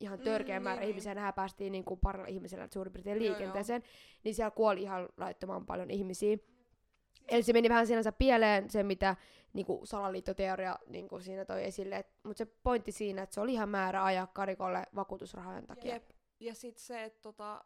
[0.00, 1.14] ihan Mm, törkeä määrä niin, ihmisiä.
[1.14, 3.38] Nähän päästiin niin kuin parilla ihmisellä suurin piirtein Joo, joo.
[3.38, 3.82] liikenteeseen.
[4.24, 6.36] Niin siellä kuoli ihan laittoman paljon ihmisiä.
[7.28, 9.16] Eli se meni vähän sinänsä pieleen se, mitä
[9.52, 12.04] niinku salaliittoteoria niinku siinä toi esille.
[12.22, 15.94] Mutta se pointti siinä, että se oli ihan määrä ajaa karikolle vakuutusrahojen takia.
[15.94, 16.10] Jep.
[16.40, 17.64] Ja sit se, että tota,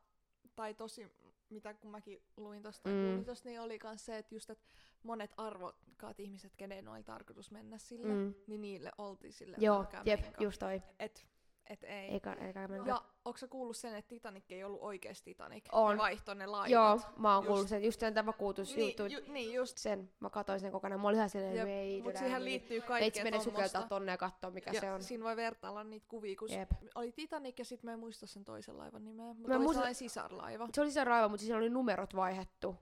[0.56, 1.06] tai tosi,
[1.50, 3.24] mitä kun mäkin luin tosta, Mm.
[3.24, 4.64] tosta, niin oli kans se, että just, että
[5.02, 8.34] monet arvokkaat ihmiset, kenen oli tarkoitus mennä sille, Mm.
[8.46, 10.82] niin niille oltiin sille Joo, jep, just toi.
[10.98, 11.26] Et,
[11.70, 12.08] et ei.
[12.08, 12.86] Eikä, eikä mennä.
[12.88, 15.64] Ja onko sä kuullut sen, että Titanic ei ollut oikeesti Titanic?
[15.72, 15.92] On.
[15.96, 16.70] Ne vaihtoi ne laivat.
[16.70, 17.48] Joo, mä oon Just.
[17.48, 19.06] kuullut sen, just sen tämän vakuutusjutun.
[19.08, 19.78] Niin, ju, niin just.
[19.78, 21.00] sen, mä katsoin sen kokonaan.
[21.00, 22.44] Mä olin ihan silleen, Jep, wait Mut a siihen minute.
[22.50, 23.88] liittyy kaikkea menee sukeltaa tommosta.
[23.88, 25.02] tonne ja kattoo mikä ja se on.
[25.02, 26.70] siinä voi vertailla niitä kuvia, kun Jep.
[26.94, 29.94] oli Titanic ja sitten mä en muista sen toisen laivan nimeä, mutta Mä oli muistan-
[29.94, 30.68] sisarlaiva.
[30.72, 32.76] Se oli se raiva, mutta siinä oli numerot vaihettu.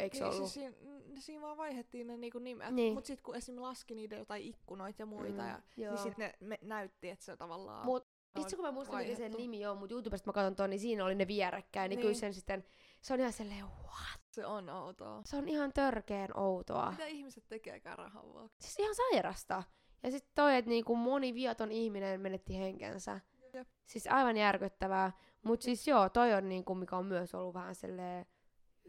[0.00, 0.50] Eikö se Niin, ollut?
[0.50, 2.76] siis siinä, siinä vaan vaihdettiin ne niinku nimet, Niin.
[2.76, 2.94] niin.
[2.94, 3.62] mutta sitten kun esim.
[3.62, 5.94] laski niiden jotain ikkunoita ja muita, Mm, ja, joo.
[5.94, 8.03] niin sitten ne me, näytti, että se tavallaan Mut
[8.40, 11.04] Itse kun mä muistan, mikä sen nimi on, mutta YouTubesta mä katson ton, niin siinä
[11.04, 12.02] oli ne vierekkäin, niin, Niin.
[12.04, 12.64] kyllä sen sitten,
[13.00, 14.20] se on ihan silleen, what?
[14.30, 15.22] Se on outoa.
[15.24, 16.90] Se on ihan törkeen outoa.
[16.90, 18.56] Mitä ihmiset tekeekään rahan vuoksi?
[18.60, 19.62] Siis ihan sairasta.
[20.02, 23.20] Ja sitten toi, että niinku moni viaton ihminen menetti henkensä.
[23.52, 23.68] Jep.
[23.86, 25.12] Siis aivan järkyttävää.
[25.42, 28.26] Mut siis joo, toi on niinku, mikä on myös ollut vähän silleen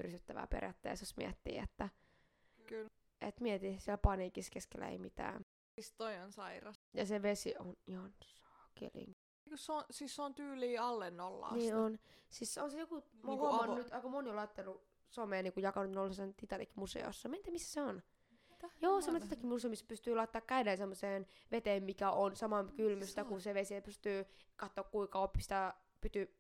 [0.03, 1.89] yrsyttävää periaatteessa, jos miettii, että
[2.67, 2.89] Kyllä.
[3.21, 5.45] et mieti, siellä paniikissa keskellä ei mitään.
[5.75, 6.81] Siis toi on sairas.
[6.93, 9.15] Ja se vesi on ihan saakelin.
[9.55, 11.60] Se on, siis se on tyyliin alle nolla asti.
[11.60, 11.99] Niin on.
[12.29, 15.43] Siis on se joku, mä oon Niinku huomannut avo- nyt, aika moni on laittanut someen
[15.43, 17.29] niinku jakanut nollaisen Titanic-museossa.
[17.29, 18.01] Mä en tiedä, missä se on.
[18.49, 18.69] Mitä?
[18.81, 23.21] Joo, Mä semmoinen en- Titanic-museo, missä pystyy laittaa käden semmoiseen veteen, mikä on saman kylmystä
[23.21, 23.27] on?
[23.27, 23.73] kuin se vesi.
[23.73, 26.36] Ja pystyy katsoa, kuinka kauan pistää, pytyy,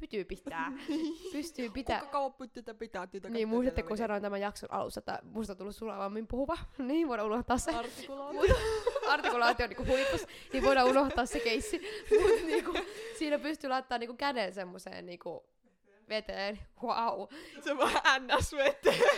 [0.00, 0.72] pytyy pitää.
[1.32, 1.98] pystyy pitää.
[1.98, 5.56] Kuinka kauan pitää pitää tätä Niin, muistatteko kun sanoin tämän jakson alussa, että musta on
[5.56, 6.58] tullut sulavammin puhuva?
[6.78, 7.70] niin, voidaan unohtaa se.
[7.70, 8.42] Artikulaatio.
[9.06, 11.82] Artikulaatio on niinku huipus, niin voidaan unohtaa se keissi.
[12.22, 12.72] Mut niinku,
[13.18, 15.46] siinä pystyy laittamaan niinku käden semmoiseen niinku
[16.08, 16.58] veteen.
[16.82, 17.28] Wow.
[17.64, 19.10] Se vaan ns veteen.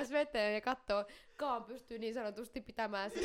[0.00, 1.04] ns veteen ja katsoo,
[1.36, 3.22] kaan pystyy niin sanotusti pitämään sen,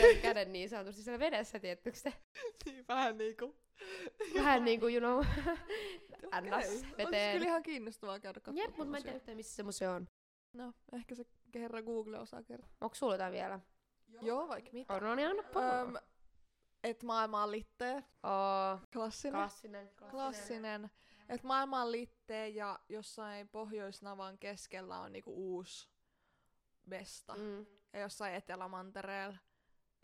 [0.00, 2.12] sen käden niin sanotusti siellä vedessä, tietysti se?
[2.66, 3.56] niin, vähän niinku.
[4.34, 5.24] Vähän niinku, you know,
[6.40, 7.32] ns veteen.
[7.32, 8.68] kyllä ihan kiinnostavaa käydä katsomaan.
[8.68, 10.08] Jep, mutta mä en tiedä yhtään, missä se museo on.
[10.52, 12.70] No, ehkä se kerran Google osaa kerran.
[12.80, 13.60] Onko sulla jotain vielä?
[14.22, 15.00] Joo, vaikka mitä.
[15.00, 15.80] No niin, anna palaa.
[15.82, 15.94] Öm,
[16.84, 17.96] et maailma on litteä.
[17.96, 19.32] Oh, Klassinen.
[19.40, 20.10] klassinen, klassinen.
[20.10, 20.90] Klassinen.
[21.28, 25.88] Et maailma on litteä ja jossain Pohjoisnavan keskellä on niinku uusi
[26.86, 27.34] mesta.
[27.34, 27.66] Mm.
[27.92, 29.36] Ja jossain Etelämantereella.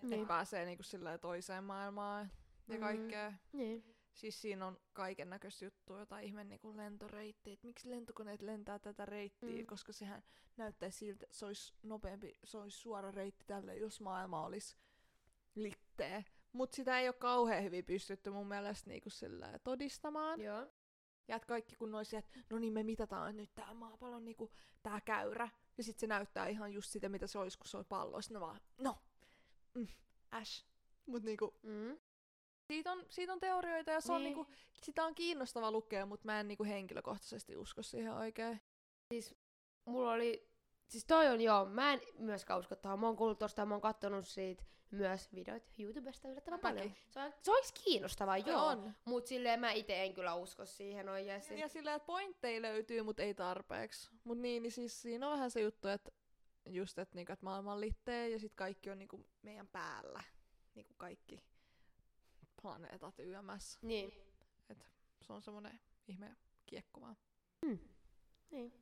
[0.03, 0.20] Niin.
[0.22, 2.31] Et pääsee niinku silleen toiseen maailmaan
[2.68, 2.81] ja Mm.
[2.81, 3.33] kaikkea.
[3.53, 3.91] Niin.
[4.14, 9.07] Siis siinä on kaiken näköistä juttua, jotain ihme niinku lentoreittiä, että miksi lentokoneet lentää tätä
[9.07, 9.66] reittiä, Mm.
[9.66, 10.22] koska sehän
[10.57, 14.77] näyttää siltä, että se olisi nopeampi, se olisi suora reitti tälle, jos maailma olisi
[15.55, 16.22] litteä.
[16.53, 20.40] Mutta sitä ei ole kauhean hyvin pystytty mun mielestä niinku sillä todistamaan.
[20.40, 20.66] Joo.
[21.29, 25.01] Ja et kaikki kun olisi, että no niin me mitataan nyt tää maapallon niinku tää
[25.01, 25.48] käyrä.
[25.79, 28.22] Ja sit se näyttää ihan just sitä, mitä se olisi, kun se on pallo.
[28.22, 28.98] Sitten vaan, no,
[29.75, 29.87] mm,
[30.33, 30.66] äsh.
[31.07, 31.98] Mut niinku, Mm.
[32.72, 34.37] Siitä on, siitä on teorioita ja se on Niin.
[34.37, 38.61] niinku, sitä on kiinnostava lukea, mutta mä en niinku henkilökohtaisesti usko siihen oikein.
[39.85, 40.48] Mulla oli,
[40.88, 43.00] siis toi on joo, mä en myöskään usko tohon.
[43.00, 46.76] Mä oon kuullut tosta ja mä oon kattonut siitä myös videoita YouTubesta yllättävän Mäkin.
[46.78, 46.94] paljon.
[47.11, 48.66] Se, on, se olisi kiinnostavaa, joo.
[48.66, 48.92] On.
[49.04, 51.61] Mut silleen mä itse en kyllä usko siihen oikeesti.
[51.61, 54.11] Ja silleen, että pointteja löytyy, mutta ei tarpeeksi.
[54.24, 56.11] Mut niin, niin siis siinä on vähän se juttu, että
[56.66, 60.22] just, että niinku, et maailma on litteä ja sit kaikki on niinku meidän päällä.
[60.74, 61.40] Niinku kaikki
[62.62, 63.79] planeetat YMS.
[63.83, 64.12] Niin.
[65.22, 67.16] Se on semmonen ihme kiekko vaan.
[67.66, 67.79] Mm.
[68.51, 68.72] Niin.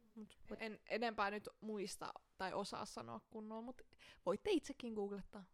[0.51, 3.85] Mut en enempää nyt muista tai osaa sanoa kunnolla, mutta
[4.27, 5.45] voitte itsekin googlettaa.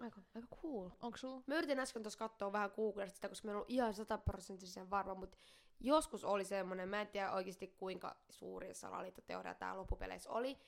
[0.00, 0.90] Aika, aika cool.
[1.02, 1.42] Onko sulla?
[1.46, 5.14] Mä yritin äsken tuossa katsoa vähän Googlesta sitä, koska mä en ollut ihan sataprosenttisen varma,
[5.14, 5.38] mutta
[5.80, 10.58] joskus oli semmonen, mä en tiedä oikeasti kuinka suuri salaliittoteoria tää loppupeleissä oli,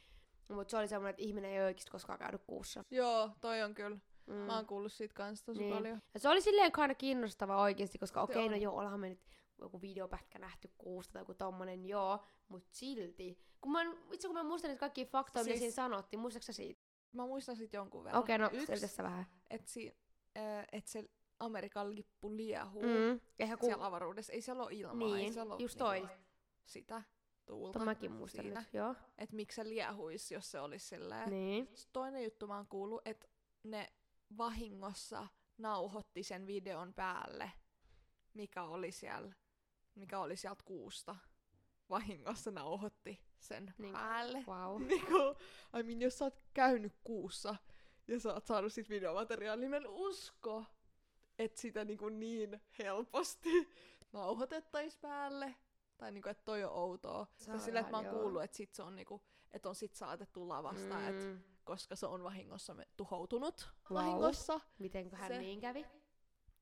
[0.49, 2.85] mutta se oli semmonen, että ihminen ei oikeasti koskaan käynyt kuussa.
[2.91, 3.99] Joo, toi on kyllä.
[4.27, 4.35] Mm.
[4.35, 5.75] Mä oon kuullut siitä kanssa tosi Niin.
[5.75, 6.03] paljon.
[6.15, 8.51] Ja se oli silleen aina kiinnostava oikeasti, koska okei, on.
[8.51, 9.21] no joo, ollaan me nyt
[9.59, 13.39] joku videopätkä nähty kuusta tai joku tommonen, joo, mut silti.
[13.61, 15.55] Kun mä, itse kun mä muistan niitä kaikkia faktoja, siis...
[15.55, 16.83] mitä siinä sanottiin, muistatko sä siitä?
[17.13, 18.21] Mä muistan sit jonkun verran.
[18.23, 19.27] Okei, okay, no sä vähän.
[19.51, 19.97] että si,
[20.37, 21.05] äh, et se
[21.39, 23.21] Amerikan lippu liehuu Mm.
[23.61, 24.33] Siellä avaruudessa.
[24.33, 26.19] Ei siellä ole ilmaa, ei Niin, siellä ole just niinku toi.
[26.65, 27.03] sitä
[27.47, 27.79] tuulta.
[27.79, 28.61] Mäkin muistan siinä.
[28.61, 28.95] nyt, joo.
[29.19, 31.31] Että miksi se liehuisi, jos se olisi silleen.
[31.31, 31.67] Niin.
[31.67, 33.27] Sitten toinen juttu mä oon kuullut, että
[33.63, 33.93] ne
[34.39, 35.27] vahingossa
[35.59, 37.53] nauhoitti sen videon päälle,
[38.35, 39.35] mikä oli siellä,
[39.95, 41.17] mikä oli sieltä kuusta.
[41.91, 43.93] Vahingossa nauhoitti sen Niin.
[43.93, 44.45] päälle.
[44.47, 44.83] Wow.
[44.87, 45.17] Niinku,
[45.79, 47.57] I mean, jos sä oot käynyt kuussa
[48.09, 50.65] ja sä oot saanut sit videomateriaalia, niin en usko,
[51.39, 53.69] että sitä niinku niin helposti
[54.13, 55.55] nauhoitettais päälle.
[55.97, 57.27] Tai niinku, että toi on outoa.
[57.47, 58.15] Tai on sillä, että mä oon joo.
[58.15, 61.09] kuullut, että sit se on niinku, että on sit saatettu lavasta, mm.
[61.09, 61.56] että.
[61.67, 63.95] Koska se on vahingossa me tuhoutunut Wow.
[64.05, 64.61] vahingossa.
[64.79, 65.87] Mitenköhän Se- niin kävi?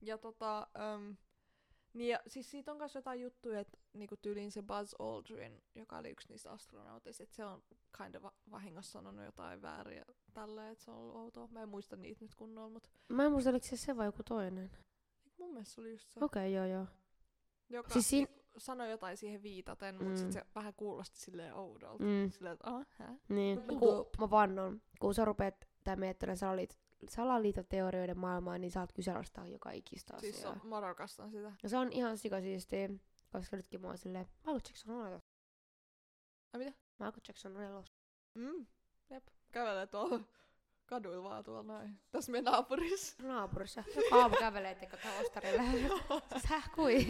[0.00, 1.16] Ja tota, um,
[1.92, 5.98] niin ja, siis siitä on myös jotain juttuja, että niinku tyyliin se Buzz Aldrin, joka
[5.98, 7.62] oli yksi niistä astronauteista, että se on
[7.98, 11.46] kind of va- vahingossa sanonut jotain vääriä tällä, että se on ollut outoa.
[11.50, 14.22] Mä en muista niitä nyt kunnolla, mutta Mä en muista, oliko se se vai joku
[14.22, 14.70] toinen.
[15.38, 16.86] mun mielestä se oli just se, Okei, okay, joo joo.
[17.68, 18.32] joka Siis siinä...
[18.58, 20.16] sanoi jotain siihen viitaten, mutta Mm.
[20.16, 22.04] sit se vähän kuulosti silleen oudolta.
[22.04, 23.14] Mm, Silleen, että ah, hä?
[23.28, 23.58] niin.
[23.68, 24.08] Look Ku, up.
[24.18, 30.14] mä vannon, kun sä rupeat tää miettimään salaliit, salaliitoteorioiden maailmaa, niin saat kyseenalaistaa joka ikistä
[30.16, 30.32] asiaa.
[30.32, 31.52] Siis on, mä rakastan sitä.
[31.62, 32.88] Ja se on ihan sikasiistiä,
[33.32, 35.30] koska nytkin mä oon silleen, Michael Jackson on elossa.
[36.52, 36.72] Ai mitä?
[36.98, 37.92] Michael Jackson on elossa.
[38.34, 38.66] Mm,
[39.10, 39.26] jep.
[39.52, 40.20] Kävelee tuolla
[40.86, 42.00] kaduilla vaan tuolla noin.
[42.10, 43.22] Tässä meidän naapurissa.
[43.22, 43.84] Naapurissa.
[43.96, 45.62] Joka aamu kävelee teka ostarille.
[46.32, 47.06] siis häh, kui?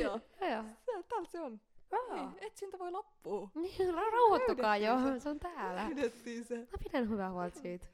[0.00, 0.64] Joo, joo joo.
[0.84, 1.60] se- täältä se on.
[1.92, 2.14] Joo.
[2.14, 3.50] Niin, etsintä voi loppua.
[3.54, 5.84] Niin, ra- rauhoittukaa jo, Löydettiin se on täällä.
[5.84, 6.56] Löydettiin se.
[6.58, 7.86] Mä pidän hyvää huolta siitä.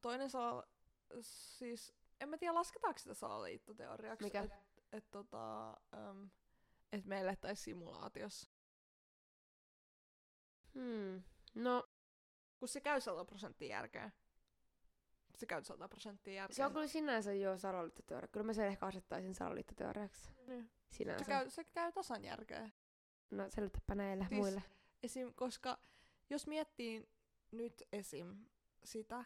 [0.00, 0.64] Toinen saa,
[1.20, 4.24] siis, en mä tiedä lasketaanko sitä salaliittoteoriaksi.
[4.24, 4.42] Mikä?
[4.42, 4.56] Että
[4.92, 5.76] et, tota,
[6.10, 6.30] um,
[6.92, 8.50] et me elettäisiin simulaatiossa.
[10.74, 11.22] Hmm.
[11.54, 11.88] No,
[12.58, 14.10] Kun se käy 100 prosenttia järkeä.
[15.38, 16.54] Se käy 100 prosenttia järkeä.
[16.56, 18.28] se on kyllä sinänsä jo salaliittoteoria.
[18.28, 20.30] Kyllä mä sen ehkä asettaisin salaliittoteoriaksi.
[20.46, 20.70] Niin.
[20.90, 21.24] Sinänsä.
[21.24, 22.70] Se käy, se käy tasan järkeä.
[23.30, 24.62] No selitäpä näille Siis- muille.
[25.02, 25.78] Esim, koska
[26.30, 27.08] jos miettii
[27.50, 28.36] nyt esim
[28.84, 29.24] sitä,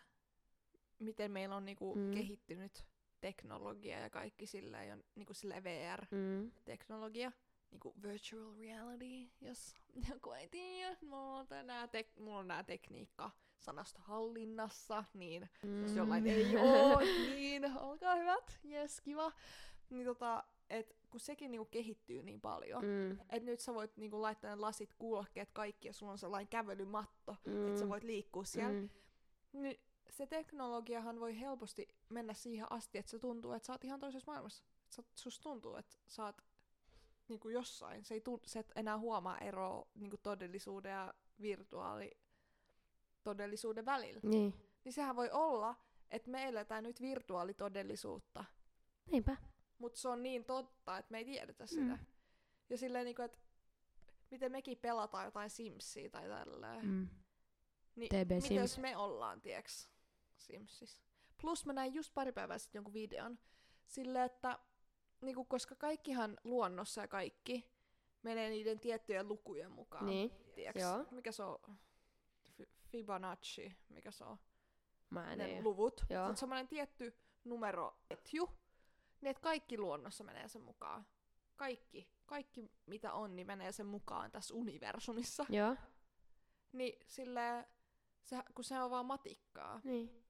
[0.98, 2.10] miten meillä on niinku Mm.
[2.14, 2.84] kehittynyt
[3.20, 7.36] teknologia ja kaikki sillä ja niinku sillä VR-teknologia, Mm.
[7.70, 9.74] niinku virtual reality, jos
[10.08, 13.30] joku ei tiedä, mulla on nää tek- mulla on nää tekniikka
[13.62, 15.82] sanasta hallinnassa, niin Mm.
[15.82, 17.00] jos jollain ei oo,
[17.34, 19.32] niin olkaa hyvät, jes, kiva.
[19.90, 23.10] Niin tota, et kun sekin niinku kehittyy niin paljon, Mm.
[23.12, 27.36] että nyt sä voit niinku laittaa ne lasit, kuulokkeet, kaikki, ja sulla on sellainen kävelymatto,
[27.46, 27.66] Mm.
[27.68, 28.72] että sä voit liikkua siellä.
[28.80, 28.88] Mm.
[29.52, 34.00] Niin se teknologiahan voi helposti mennä siihen asti, että se tuntuu, että sä oot ihan
[34.00, 34.64] toisessa maailmassa.
[34.90, 36.42] Sä, susta tuntuu, että sä oot
[37.28, 38.04] niinku jossain.
[38.04, 41.14] Se ei tunt, sä et enää huomaa eroa niinku todellisuuden ja
[43.22, 44.20] virtuaalitodellisuuden välillä.
[44.22, 44.54] Niin.
[44.84, 45.74] Niin sehän voi olla,
[46.10, 48.44] että me eletään nyt virtuaalitodellisuutta,
[49.10, 49.36] Niinpä.
[49.78, 51.96] mutta se on niin totta, että me ei tiedetä sitä.
[51.96, 52.06] Mm.
[52.70, 53.38] Ja silleen, niinku, että
[54.30, 56.86] miten mekin pelataan jotain Simsia tai tälleen.
[56.86, 57.08] Mm.
[57.96, 58.60] Niin TB mitä Sims.
[58.60, 59.90] jos me ollaan, tieks,
[60.38, 61.02] Simsis?
[61.40, 63.38] Plus mä näin just pari päivää sitten jonkun videon.
[63.86, 64.58] Sille, että
[65.20, 67.72] niinku, koska kaikkihan luonnossa ja kaikki
[68.22, 70.06] menee niiden tiettyjen lukujen mukaan.
[70.06, 70.30] Niin.
[70.54, 70.80] Tieks?
[70.80, 71.06] Joo.
[71.10, 71.58] Mikä se on?
[72.62, 74.38] Fi- Fibonacci, mikä se on?
[75.10, 75.62] Mä en Ne tiedä.
[75.62, 76.04] luvut.
[76.10, 76.26] Joo.
[76.26, 78.46] Mutta semmoinen tietty numeroketju,
[79.20, 81.06] niin että kaikki luonnossa menee sen mukaan.
[81.56, 82.10] Kaikki.
[82.26, 85.46] Kaikki, mitä on, niin menee sen mukaan tässä universumissa.
[85.48, 85.76] Joo.
[86.72, 87.66] Niin silleen,
[88.22, 90.24] se, kun se on vaan matikkaa, Niin.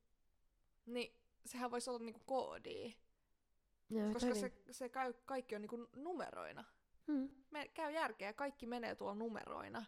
[0.87, 2.93] niin sehän voisi olla niinku koodia.
[3.91, 6.65] Joo, koska se, se käy, kaikki on niinku numeroina.
[7.07, 7.29] Mm.
[7.51, 9.85] Me, käy järkeä, kaikki menee tuolla numeroina.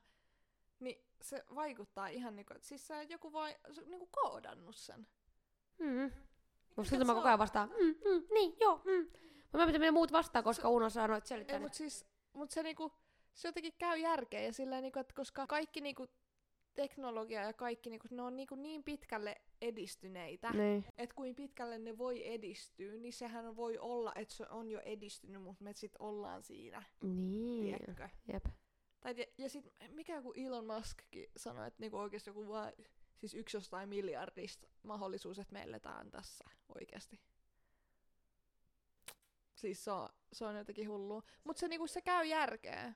[0.81, 5.07] Niin se vaikuttaa ihan niinku, että siis sä joku vai se on niinku koodannut sen.
[5.79, 6.11] Mm.
[6.77, 9.11] Musta se tuntuu, mä koko ajan vastaan, mm, mm, niin, joo, mm.
[9.43, 11.65] Mutta mä pitää mennä muut vastaan, koska Uno sanoi, että selittää Ei, ne.
[11.67, 12.93] mut siis, mut se niinku,
[13.35, 16.07] se jotenkin käy järkeä ja silleen niinku, että koska kaikki niinku
[16.75, 20.85] teknologia ja kaikki niinku, ne on niinku niin pitkälle edistyneitä, Niin.
[20.99, 25.43] että kuin pitkälle ne voi edistyä, niin sehän voi olla, että se on jo edistynyt,
[25.43, 27.65] mutta me sit ollaan siinä, Niin.
[27.79, 28.09] tiedätkö?
[28.33, 28.45] Jep.
[29.05, 32.73] Tai, ja, ja sit mikä joku Elon Muskkin sanoi, että niinku oikeasti joku vaan,
[33.17, 37.21] siis yksi jostain miljardista mahdollisuus, että me eletään tässä oikeasti.
[39.55, 41.23] Siis se on, se on jotenkin hullua.
[41.45, 42.95] Mutta se, niinku, se käy järkeä.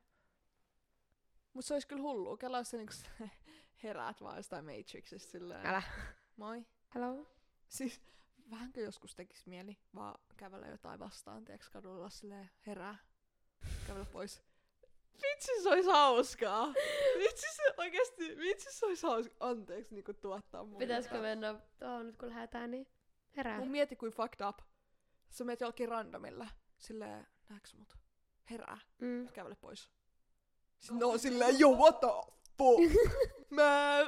[1.52, 2.36] Mutta se olisi kyllä hullua.
[2.36, 2.94] Kela, jos sä niinku,
[3.82, 5.66] heräät vaan jostain Matrixista silleen.
[5.66, 5.82] Älä.
[6.36, 6.66] Moi.
[6.94, 7.26] Hello?
[7.68, 8.00] Siis
[8.50, 12.98] vähänkö joskus tekis mieli vaan kävellä jotain vastaan, tiedätkö kadulla silleen herää,
[13.86, 14.47] kävellä pois.
[15.22, 16.72] Vitsi se olisi hauskaa.
[17.18, 19.48] Vitsi se oikeesti, vitsi se olisi hauskaa.
[19.48, 20.78] Anteeksi niinku tuottaa mulle.
[20.78, 22.86] Pitäisikö mennä tuohon nyt kun lähdetään, niin
[23.36, 23.58] herää.
[23.58, 24.58] Mun mieti kuin fucked up.
[25.30, 26.46] Sä menet jollakin randomilla.
[26.78, 27.96] Silleen, näetkö mut?
[28.50, 28.78] Herää.
[28.98, 29.28] Mm.
[29.28, 29.90] Kävele pois.
[30.78, 32.08] Sitten no silleen, yo what the
[32.58, 33.10] fuck?
[33.50, 34.06] Man.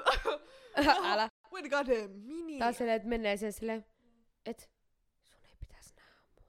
[1.12, 1.28] Älä.
[1.52, 2.58] Wait god damn, mini.
[2.58, 3.86] Taas silleen, että menee sen silleen,
[4.46, 4.70] et
[5.22, 6.42] sun ei pitäisi nähdä mua.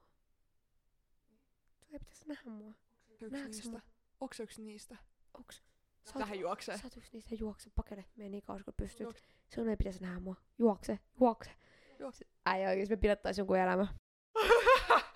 [1.78, 2.74] Sun ei pitäisi nähdä mua.
[3.46, 3.70] Niistä.
[3.70, 3.80] mua?
[4.22, 4.96] Onks se yksi niistä?
[5.38, 5.56] Onks?
[6.04, 6.78] Sä oot, Tähän juoksee.
[6.78, 9.00] sä yksi niistä juokse, pakene, mene niin kauas kun pystyt.
[9.00, 9.24] Juokse.
[9.54, 10.36] Sun ei pitäisi nähdä mua.
[10.58, 11.50] Juokse, juokse.
[11.98, 12.24] Juokse.
[12.46, 13.86] Äijä oikeesti me pidettais jonkun elämä.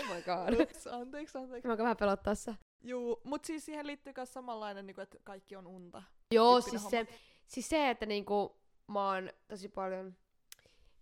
[0.00, 0.60] Oh my god.
[0.60, 1.68] Ups, anteeksi, anteeksi.
[1.68, 2.54] Mä vähän pelottaa se.
[2.80, 6.02] Juu, mut siis siihen liittyy myös samanlainen, niin kuin, että kaikki on unta.
[6.34, 7.06] Joo, siis se,
[7.46, 10.16] siis se, että niinku mä oon tosi paljon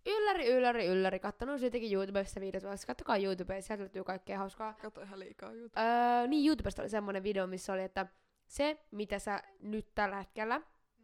[0.05, 4.73] ylläri, ylläri, ylläri, kattonut siitäkin YouTubesta videoita, vaikka kattokaa YouTubea, sieltä löytyy kaikkea hauskaa.
[4.73, 5.85] Kato ihan liikaa juttuja.
[6.21, 8.05] Öö, niin YouTubesta oli semmonen video, missä oli, että
[8.47, 10.61] se, mitä sä nyt tällä hetkellä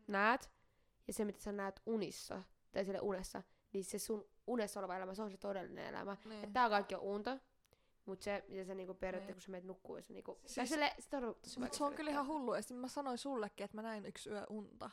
[0.07, 0.51] näet,
[1.07, 5.13] ja se, mitä sä näet unissa, tai siellä unessa, niin se sun unessa oleva elämä,
[5.13, 6.17] se on se todellinen elämä.
[6.25, 6.43] Niin.
[6.43, 7.37] Että tää kaikki on unta,
[8.05, 9.35] mut se, mitä sä niinku periaatteessa, Niin.
[9.35, 10.39] kun sä meet nukkuu, sä niinku...
[10.41, 12.53] Siis- Siis, sille, sitä on tosi Mut se on kyllä ihan hullu.
[12.55, 14.89] Ja sit mä sanoin sullekin, että mä näin yksi yö unta.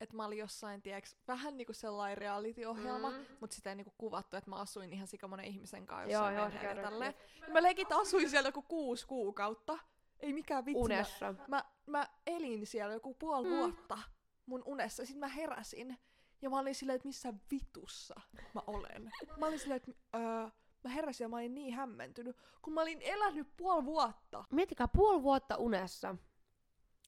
[0.00, 3.26] Että mä olin jossain, tiiäks, vähän niinku sellainen reality-ohjelma, mm.
[3.40, 6.74] mutta sitä ei niinku kuvattu, että mä asuin ihan sikamonen ihmisen kanssa Joo, jossain joo,
[6.74, 7.14] tälleen.
[7.40, 7.48] jep.
[7.52, 9.78] Mä legit asuin siellä joku kuusi kuukautta.
[10.20, 10.78] Ei mikään vitsi.
[10.78, 11.34] Mä, Unessa.
[11.48, 13.56] mä, mä elin siellä joku puoli Mm.
[13.56, 13.98] vuotta
[14.46, 15.04] mun unessa.
[15.06, 15.98] Sitten mä heräsin.
[16.42, 18.14] Ja mä olin silleen, että missä vitussa
[18.54, 19.12] mä olen.
[19.38, 20.48] Mä olin silleen, että öö,
[20.84, 24.44] mä heräsin ja mä olin niin hämmentynyt, kun mä olin elänyt puoli vuotta.
[24.50, 26.16] Miettikää, puoli vuotta unessa.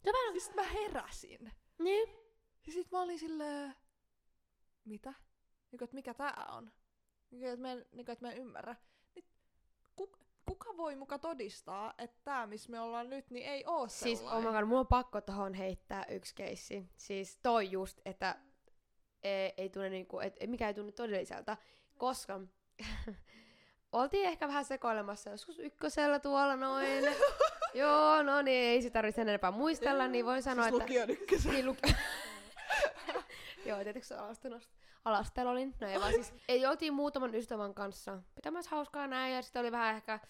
[0.05, 0.33] Se vähän...
[0.41, 1.53] Siis mä heräsin.
[1.79, 2.22] Niin.
[2.67, 3.75] Ja sit mä olin silleen,
[4.85, 5.15] mitä?
[5.71, 6.73] Niinku, että mikä tää on?
[7.31, 8.77] Niinku, että mä en, niinku, että mä en ymmärrä.
[9.17, 9.25] Nyt,
[9.97, 10.13] ku,
[10.47, 14.27] kuka voi muka todistaa, että tää, missä me ollaan nyt, niin ei oo Siis, oh
[14.27, 14.53] sellainen?
[14.53, 16.91] my god, mulla on pakko tohon heittää yksi keissi.
[16.97, 18.39] Siis toi just, että
[19.23, 21.57] ei, ei tunne niinku, et, mikä ei tunne todelliselta,
[21.99, 22.41] koska
[23.93, 27.05] oltiin ehkä vähän sekoilemassa joskus ykkösellä tuolla noin.
[27.75, 30.85] Joo, no niin, ei sitä tarvitse sen enempää muistella, niin voin sanoa, siis että...
[30.85, 31.53] lukion ykkösen.
[31.53, 31.77] Niin.
[33.65, 34.61] Joo, tietysti se alasteella,
[35.05, 35.75] alasteella olin.
[35.81, 39.73] No ei vaan siis, ei oltiin muutaman ystävän kanssa pitämässä hauskaa näin, ja sitten oli
[39.73, 40.21] vähän ehkä,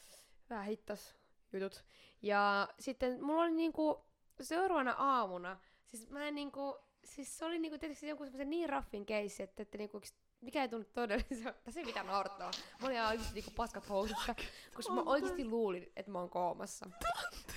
[0.51, 1.17] vähän hittas
[1.53, 1.85] jutut.
[2.23, 4.05] Ja sitten mulla oli niinku
[4.41, 9.07] seuraavana aamuna, siis mä en niinku, siis se oli niinku tietysti joku semmoisen niin raffin
[9.07, 10.01] keissi, että, että niinku,
[10.43, 11.71] mikä ei tunnu todelliselta.
[11.71, 12.51] Se mitä naurattaa.
[12.81, 14.35] Mä olin ihan oikeesti niinku paskat housussa,
[14.75, 16.87] koska mä oikeesti luulin, että mä oon koomassa.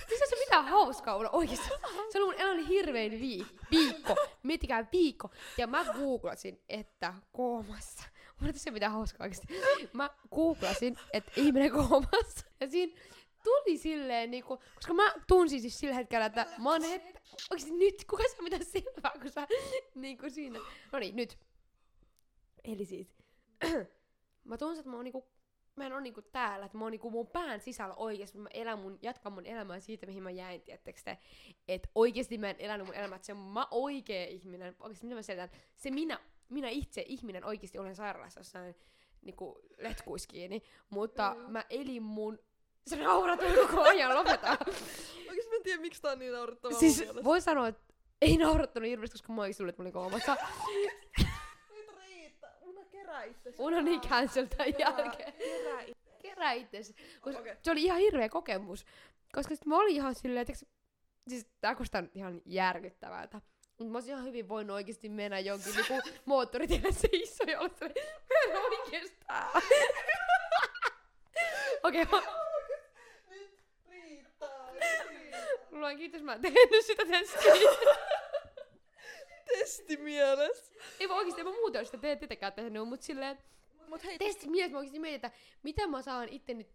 [0.08, 1.68] Siis se mitään hauskaa olla oikeesti.
[2.12, 4.16] Se oli mun elämäni hirvein viik- viikko.
[4.42, 5.30] Miettikää viikko.
[5.58, 8.02] Ja mä googlasin, että koomassa.
[8.40, 9.46] Mä se mitään hauskaa oikeesti.
[9.92, 12.46] Mä googlasin, että ihminen koomassa.
[12.60, 13.00] Ja siinä
[13.44, 17.02] tuli silleen niinku, koska mä tunsin siis sillä hetkellä, että mä oon het...
[17.50, 19.46] Oikeesti nyt, kuka sä mitä silmää, kun sä
[19.94, 20.58] niinku siinä.
[20.92, 21.38] No niin, nyt.
[22.66, 23.16] Eli siis,
[24.44, 25.28] mä tunsin, että mä oon niinku,
[25.76, 28.78] mä en oo niinku täällä, että mä oon niinku mun pään sisällä oikeesti, mä elän
[28.78, 31.18] mun, jatkan mun elämää siitä, mihin mä jäin, tiettekö te,
[31.68, 35.16] että oikeesti mä en elänyt mun elämää, että se on mä oikea ihminen, oikeesti mitä
[35.16, 38.74] mä selitän, se minä, minä itse ihminen oikeesti olen sairaalassa jossain
[39.22, 41.48] niinku letkuis kiinni, mutta Joo.
[41.48, 42.38] mä elin mun,
[42.86, 44.48] se nauratuu koko ajan, lopeta.
[45.28, 48.88] Oikeesti mä en tiedä, miksi tää on niin naurettavaa siis voi sanoa, että ei naurattanut
[48.88, 50.36] hirveästi, koska mä oikeesti luulin, että mä olin koomassa.
[53.16, 53.62] Kerää itsesi.
[53.62, 55.32] Mun on niin cancel tämän Kerää- jälkeen.
[55.32, 55.96] Kerää itsesi.
[56.22, 56.94] Kerää itsesi.
[57.20, 57.56] Koska Okei.
[57.62, 58.86] Se oli ihan hirveä kokemus.
[59.32, 60.66] Koska sit mä olin ihan silleen, että
[61.28, 63.40] siis tää kuulostaa ihan järkyttävältä.
[63.78, 68.06] Mutta mä olisin ihan hyvin voinut oikeesti mennä jonkin niinku moottoritielle seisoa ja olla silleen,
[68.28, 69.62] mä en oikeastaan.
[71.82, 72.20] Okei, okay,
[73.30, 74.48] Nyt riittää.
[75.72, 77.52] on kiitos, mä en tehnyt sitä testiä.
[79.48, 80.72] Testi mielessä.
[81.00, 83.38] ei mä oikeesti, en mä muuten sitä te- tietenkään tehnyt, mut silleen,
[83.88, 85.30] Mut hei, testi mielessä mä oikeesti mietin, että
[85.62, 86.66] miten mä saan itteni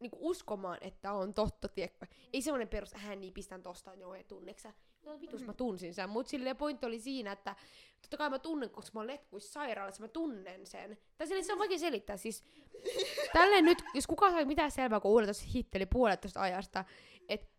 [0.00, 2.06] niinku uskomaan, että on totta, tiedätkö?
[2.32, 4.72] Ei semmonen perus, hän niin pistän tosta, joo, ja tunneksä.
[5.02, 7.56] No vitus mä tunsin sen, mut silleen pointti oli siinä, että
[8.02, 10.98] totta kai mä tunnen, koska mä oon letkuissa sairaalassa, mä tunnen sen.
[11.18, 12.44] Tai silleen se on vaikea selittää, siis
[13.32, 16.84] tälleen nyt, jos kukaan sai mitään selvää, kun uudelta hitteli puolet tosta ajasta,
[17.28, 17.51] että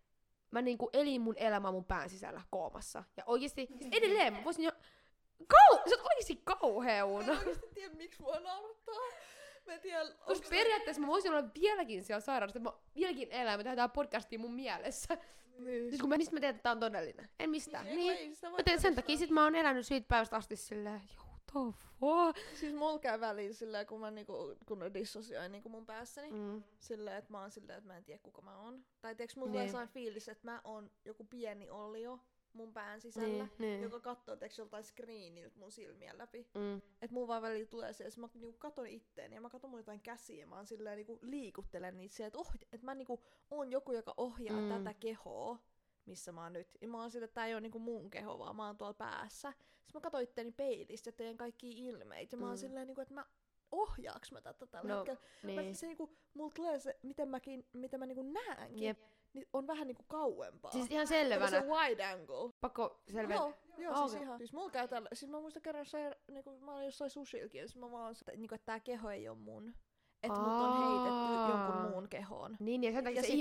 [0.53, 3.03] mä niinku elin mun elämää mun pään sisällä koomassa.
[3.17, 4.71] Ja oikeesti, siis edelleen mä voisin jo...
[5.47, 5.77] Kau...
[5.89, 8.95] Sä oot oikeesti kauhea, mä en oikeesti tiedä, miksi mua naurattaa.
[9.67, 13.59] Mä en tiedä, Koska periaatteessa mä voisin olla vieläkin siellä sairaalassa, että mä vieläkin elän,
[13.59, 15.17] me tehdään podcastia mun mielessä.
[15.57, 15.89] Niin.
[15.89, 17.29] Siis kun mä, niistä mä tiedän, että tää on todellinen.
[17.39, 17.87] En mistään.
[17.87, 18.17] Ei, Niin.
[18.17, 21.22] ei Mä teen sen takia sit mä oon elänyt siitä päivästä asti silleen, joo,
[21.53, 22.37] the fuck.
[22.59, 26.31] Siis mulla käy väliin silleen, kun mä niinku, kun mä dissosioin niinku mun päässäni.
[26.31, 26.63] Mm.
[26.79, 28.85] Silleen, että mä oon silleen, että mä en tiedä kuka mä oon.
[29.01, 29.53] Tai tiiäks, mulla Niin.
[29.53, 32.19] tulee sellainen fiilis, että mä oon joku pieni olio
[32.53, 33.43] mun pään sisällä.
[33.43, 33.81] Niin, niin.
[33.81, 36.47] Joka katsoo tiiäks, joltain screeniltä mun silmien läpi.
[36.55, 36.81] Mm.
[37.01, 39.79] Et mulla vaan välillä tulee se, että mä niinku katon itteeni ja mä katon mun
[39.79, 43.23] jotain käsiä ja mä oon silleen niinku liikuttelen niitä se, että, ohja- että mä niinku
[43.51, 44.69] oon joku, joka ohjaa Mm.
[44.69, 45.57] tätä kehoa,
[46.05, 46.67] missä mä oon nyt.
[46.81, 48.93] Ja mä oon silleen, että tää ei oo niinku mun keho, vaan mä oon tuolla
[48.93, 49.53] päässä.
[49.83, 52.57] Sitten mä katon itteeni peilistä ja teen kaikki ilmeitä ja mä oon Mm.
[52.59, 53.25] silleen, niinku, että mä
[53.71, 55.19] ohjaaks mä tätä tällä No, hetkellä.
[55.55, 55.75] Mä, Niin.
[55.75, 58.99] se niinku, mulla tulee se, miten mäkin, mitä mä niinku näenkin, Jep.
[59.33, 60.71] niin on vähän niinku kauempaa.
[60.71, 61.61] Siis ihan se selvänä.
[61.61, 62.53] wide angle.
[62.61, 63.33] Pakko selvä.
[63.33, 64.23] Joo, joo Ah, siis okei.
[64.23, 64.37] ihan.
[64.37, 67.67] Siis mulla käy tällä, siis mä muistan kerran se, niinku, mä olin jossain sushilkin, ja
[67.67, 69.73] siis mä vaan, että, niinku, että tää keho ei oo mun.
[70.23, 72.57] Että mut on heitetty jonkun muun kehoon.
[72.59, 73.33] Niin, ja sen takia Ja sä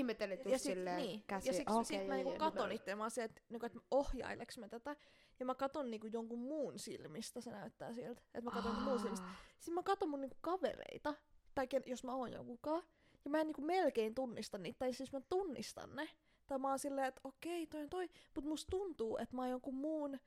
[0.45, 1.49] Ja just sit, silleen niin, käsi.
[1.49, 4.67] ja siksi Okei, sit mä niinku katon itse, mä oon että, niinku, että ohjaileks mä
[4.67, 4.95] tätä.
[5.39, 8.21] Ja mä katon niinku jonkun muun silmistä, se näyttää siltä.
[8.33, 9.25] Että mä katon jonkun muun silmistä.
[9.59, 11.13] Sitten mä katon mun niinku kavereita,
[11.55, 12.83] tai ken, jos mä oon jonkunkaan,
[13.25, 16.09] ja mä en niinku melkein tunnista niitä, tai siis mä tunnistan ne.
[16.47, 19.51] Tai mä oon silleen, että okei, toi on toi, mut musta tuntuu, että mä oon
[19.51, 20.19] jonkun muun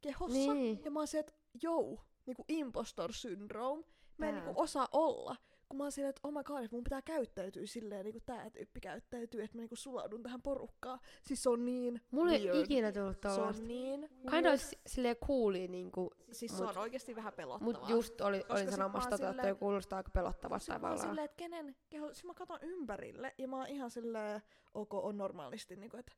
[0.00, 0.80] kehossa, Niin.
[0.84, 3.84] ja mä oon se, että jou, niinku impostor syndrome,
[4.18, 4.44] mä en Tää.
[4.44, 5.36] niinku osaa olla.
[5.68, 8.50] Kun mä oon silleen, että oh my god, että mun pitää käyttäytyä silleen, niinku tää
[8.50, 10.98] tyyppi käyttäytyy, että mä niinku sulaudun tähän porukkaan.
[11.22, 12.64] Siis se on niin Mulla ei weird.
[12.64, 17.16] ikinä tullut Se on niin Kind of si- silleen coolia niinku, Siis se on oikeesti
[17.16, 17.80] vähän pelottavaa.
[17.80, 20.80] mut just oli, Koska olin sanomassa oon tota, että silleen- toi kuulostaa aika pelottavalta Sitten
[20.80, 21.08] mä oon tavallaan.
[21.08, 22.14] silleen, että kenen keho...
[22.14, 24.40] Sitten mä katon ympärille ja mä oon ihan silleen,
[24.74, 26.12] ok, on normaalisti niinku, että...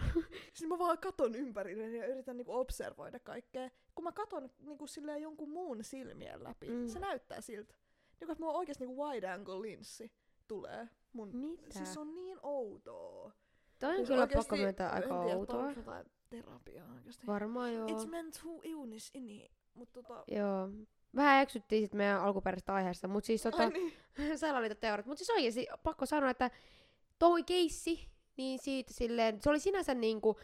[0.54, 3.70] Sitten mä vaan katon ympärille ja yritän niinku observoida kaikkea.
[3.94, 6.74] Kun mä katon niinku silleen jonkun muun silmien läpi, Mm.
[6.74, 6.86] mm.
[6.86, 7.74] se näyttää siltä.
[8.20, 10.12] Niinku, että mulla oikeesti niinku wide angle linssi
[10.48, 11.36] tulee mun...
[11.36, 11.70] Mitä?
[11.70, 13.32] Siis se on niin outoa.
[13.78, 15.56] Toi on Siis kyllä pakko myöntää en aika tiedä, outoa.
[15.56, 17.26] tarvitsi jotain terapiaa oikeesti.
[17.26, 17.88] Varmaan joo.
[17.88, 19.50] It's meant to illness inni.
[19.74, 20.24] Mut tota...
[20.28, 20.68] Joo.
[21.16, 23.92] Vähän eksyttiin sit meidän alkuperäisestä aiheesta, mut siis tota, Ai niin.
[24.38, 25.06] salaliittoteoriat.
[25.06, 26.50] Mut siis oikeesti pakko sanoa, että
[27.18, 30.36] toi keissi, niin siitä silleen, se oli sinänsä niinku,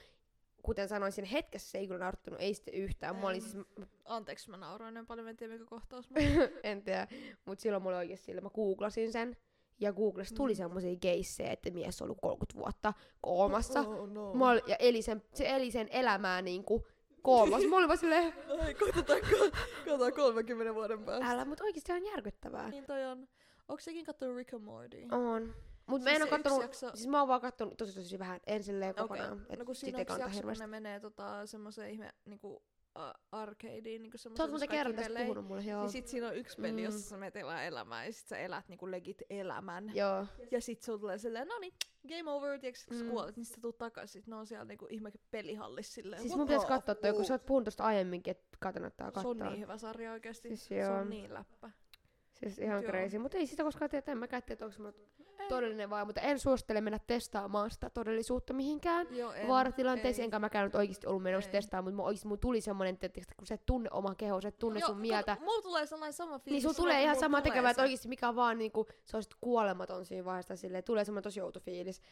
[0.67, 3.17] kuten sanoin siinä hetkessä, se ei kyllä naurattanut, ei sitten yhtään.
[3.17, 3.57] Mä olin siis,
[4.05, 6.17] Anteeksi, mä nauroin niin paljon, mä en tiedä mikä kohtaus mä
[6.63, 7.07] en tiedä,
[7.45, 9.37] mut silloin mulla oikeesti sille, mä googlasin sen.
[9.81, 10.57] Ja Googlessa tuli Mm.
[10.57, 13.81] semmosia keissejä, että mies on ollut 30 vuotta koomassa.
[13.81, 14.35] Oh, no.
[14.35, 16.87] Mä ol, ja eli sen, se eli sen elämää niinku
[17.23, 17.69] koomassa.
[17.69, 21.27] Mä olin vaan silleen, Ai, koitetaan, ko- katsotaan 30 vuoden päästä.
[21.31, 22.69] älä, mut oikeesti on järkyttävää.
[22.71, 23.29] Niin toi on.
[23.69, 24.97] Onko sekin kattonut Rick and Morty?
[25.13, 25.55] On.
[25.87, 28.19] Mut mä Siis en oo yksi kattonut, jakso- siis mä oon vaan kattonut tosi tosi
[28.19, 29.03] vähän, en silleen Okei.
[29.03, 29.47] kokonaan.
[29.51, 32.63] et No kun siinä kannata jakso, kun ne menee tota, semmoiseen ihme niinku,
[32.95, 35.83] a- arcadeen niinku Sä oot semmoisen, muuten kerran tästä puhunut mulle, joo.
[35.83, 36.79] Ja sit siinä on yksi peli, Mm.
[36.85, 39.93] jossa sä menet elää elämää ja sit sä elät niinku legit elämän.
[39.95, 40.27] Joo.
[40.51, 41.73] Ja sit sulla tulee silleen, no niin,
[42.09, 43.11] game over, tiiäks, kun sä Mm.
[43.11, 44.23] kuolet, niin sit sä tuut takaisin.
[44.23, 46.23] Sit ne on siellä niinku ihme pelihallissa silleen.
[46.23, 49.19] Siis mun pitäisi the katsoa toi, kun sä oot puhunut tosta aiemminkin, että kannattaa Se
[49.19, 49.51] on katsoa.
[49.51, 50.49] niin hyvä sarja oikeesti.
[50.49, 51.71] Siis se on niin läppä.
[52.33, 53.19] Siis ihan crazy.
[53.19, 54.93] Mutta ei sitä koskaan tiedä, en mäkään tiedä, onko mulla
[55.49, 59.07] todellinen vai, mutta en suosittele mennä testaamaan sitä todellisuutta mihinkään.
[59.11, 60.25] Joo, en, vaaratilanteisiin, ei.
[60.25, 63.55] enkä mäkään nyt oikeasti ollut menossa testaamaan, mutta oikeasti mulla tuli semmonen, että kun sä
[63.55, 66.53] et tunne omaa kehoa, sä et tunne Joo, sun mieltä, Mulla tulee sellainen sama fiilis.
[66.53, 70.05] niin silloin, tulee ihan sama tekevä, että se- oikeasti mikä vaan niinku, sä olisit kuolematon
[70.05, 72.03] siinä vaiheessa silleen, tulee semmoinen tosi outo fiilis.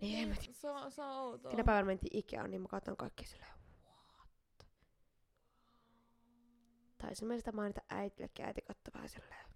[0.00, 0.52] Niin, en mä tiedä.
[0.54, 1.52] Se on, se on outoa.
[1.52, 3.52] Päivänä mentiin Ikeaan, niin mä katson kaikki silleen,
[3.86, 4.66] what?
[6.98, 9.46] Taisin mä sitä mainita äitillekin, äiti katsoi vähän silleen.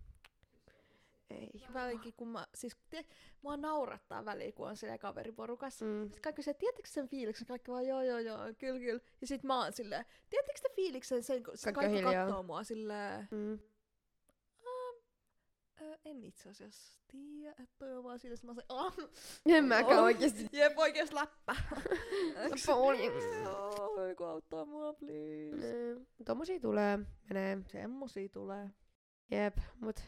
[1.31, 1.51] Ei.
[1.75, 3.05] Välikin, kun mä, siis tie,
[3.43, 5.85] mua naurattaa väliin, kun on siellä kaveriporukassa.
[5.85, 6.03] Mm.
[6.03, 7.47] Sitten kaikki se, tiedättekö sen fiiliksen?
[7.47, 9.01] Kaikki vaan joo joo joo, kyllä kyllä.
[9.21, 13.29] Ja sit mä oon silleen, tiedättekö te fiiliksen sen, kun Kaikki kaikki kattoo mua silleen,
[13.31, 13.59] Mm.
[16.05, 18.95] En itse asiassa tiedä, että toi on vaan siinä, mä oon se, oh,
[19.47, 20.47] En mäkään oh, oikeesti.
[20.53, 21.57] Jep, oikeesti läppä.
[22.67, 23.05] Pauli.
[23.45, 25.95] Joo, joku auttaa mua, please.
[25.97, 26.07] Mm.
[26.25, 26.99] Tommosia tulee,
[27.29, 27.59] menee.
[27.73, 28.71] Semmosia tulee.
[29.31, 30.01] Jep, mut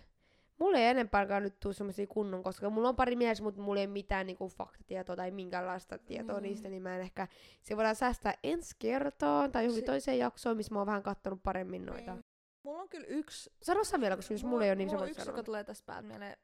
[0.59, 3.87] mulla ei enempääkään nyt tuu semmosia kunnon, koska mulla on pari mielessä, mutta mulla ei
[3.87, 6.43] mitään niinku faktatietoa tai minkäänlaista tietoa Mm.
[6.43, 7.29] niistä, niin mä en ehkä,
[7.63, 11.43] se voidaan säästää ensi kertaan tai johonkin Si- toiseen jaksoon, missä mä oon vähän kattonut
[11.43, 12.15] paremmin noita.
[12.15, 12.25] Niin.
[12.63, 15.01] Mulla on kyllä yksi Sano sä vielä, koska jos mulla ei ole niin se mulla
[15.07, 15.37] voit yksi, sanoa.
[15.39, 16.37] joka tulee tästä päältä mieleen.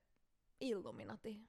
[0.60, 1.40] Illuminati.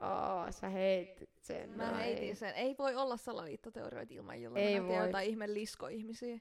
[0.00, 1.70] Aa, sä heitit sen.
[1.70, 2.34] Mä no heitin ei.
[2.34, 2.54] sen.
[2.54, 5.06] Ei voi olla salaliittoteorioita ilman Ei Illuminatia voi.
[5.06, 6.38] jotain ihme liskoihmisia.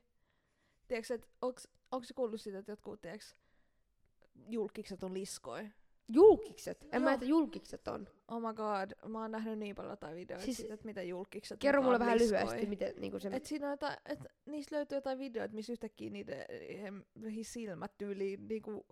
[0.87, 3.25] Tiedätkö, että onks, onks se kuullut siitä, että jotkut, tiedätkö,
[4.49, 5.69] julkikset on liskoi?
[6.07, 6.81] Julkikset?
[6.83, 6.99] En Joo.
[6.99, 8.07] mä että julkikset on.
[8.27, 11.59] Oh my god, mä oon nähnyt niin paljon jotain videoita Siis- siitä, että mitä julkikset
[11.59, 12.39] Kerro mulle vähän liskoi.
[12.39, 13.29] lyhyesti, miten niinku se...
[13.33, 16.45] Et siinä on jotain, et niistä löytyy jotain videoita, missä yhtäkkiä niiden
[17.15, 18.85] niihin silmät tyyliin niinku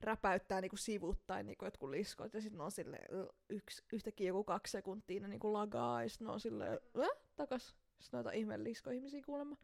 [0.00, 4.70] räpäyttää niinku sivuttain niinku jotkut liskot ja sitten on silleen ö, yksi, yhtäkkiä joku kaksi
[4.70, 7.76] sekuntia ne niinku lagaa ja sitten ne on silleen äh, takas.
[7.98, 9.56] Sitten noita ihme liskoihmisiä kuulemma.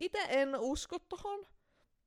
[0.00, 1.46] Itse en usko tohon,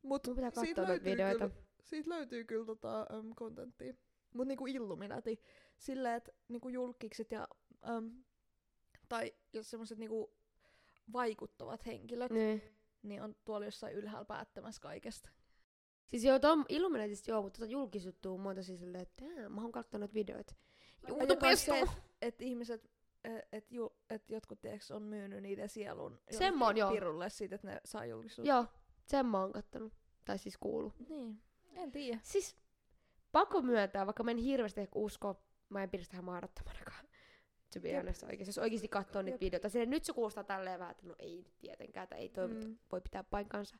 [0.01, 1.49] mut Mun pitää siitä katsoa noita videoita.
[1.49, 3.93] Kyllä, siitä löytyy kyllä tota, um, kontenttia.
[4.33, 5.41] Mut niinku Illuminati,
[5.77, 7.47] silleen, että niinku julkikset ja
[7.97, 8.23] um,
[9.09, 10.33] tai jos semmoiset niinku
[11.13, 12.61] vaikuttavat henkilöt, Niin.
[13.03, 15.29] niin on tuolla jossain ylhäällä päättämässä kaikesta.
[16.07, 19.71] Siis joo, tom Illuminatista joo, mutta tota julkisuttuu monta siis silleen, että "Ää, mä oon
[19.71, 20.55] katsonut videoita.
[21.07, 21.75] YouTubesta!
[21.75, 22.89] että et ihmiset,
[23.51, 26.91] että ju, et jotkut tiiäks, on myynyt niiden sielun Sen mä oon, joo.
[26.91, 28.49] pirulle siitä, että ne saa julkisuutta.
[28.49, 28.65] Joo,
[29.05, 29.93] sen mä oon kattonut.
[30.25, 30.93] Tai siis kuulu.
[31.09, 31.41] Niin,
[31.75, 32.19] en tiedä.
[32.23, 32.55] Siis
[33.31, 37.07] pakko myöntää, vaikka mä en hirveästi ehkä usko, mä en pidä sitä ihan mahdottomanakaan.
[37.73, 38.49] To be honest oikeesti.
[38.49, 39.69] Jos oikeesti katsoo niitä videoita.
[39.69, 42.77] Silleen, nyt se kuulostaa tälleen vähän, että no ei tietenkään, tai ei toi Mm.
[42.91, 43.75] voi pitää paikkansa.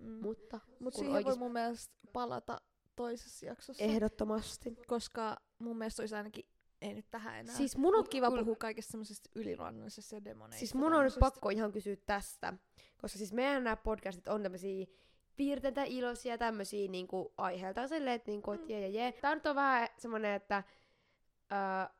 [0.00, 0.10] Mm.
[0.22, 2.60] Mutta Mut siihen oikeesti- voi mun mielestä palata
[2.96, 3.84] toisessa jaksossa.
[3.84, 4.76] ehdottomasti.
[4.86, 6.44] Koska mun mielestä olisi ainakin,
[6.80, 7.54] ei nyt tähän enää.
[7.56, 10.58] Siis mun on Mut kiva puhua kaikesta semmoisesta yliluonnollisesta ja demoneista.
[10.58, 12.54] Siis mun on nyt pakko ihan kysyä tästä,
[12.98, 14.86] koska siis meidän nämä podcastit on tämmösiä
[15.36, 18.68] piirteitä iloisia tämmösiä niinku aiheilta silleen, että niinku, et Mm.
[18.70, 19.12] jee, jee, jee.
[19.12, 20.62] Tää nyt on vähän semmonen, että
[21.50, 21.90] ää,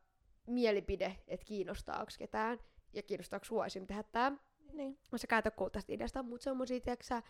[0.47, 2.59] mielipide, että kiinnostaako ketään
[2.93, 3.87] ja kiinnostaako sua esim.
[3.87, 4.33] tehdä tää.
[4.73, 4.99] Niin.
[5.13, 7.23] Mä sä käytä tästä ideasta, mutta semmosia, tiiäksä,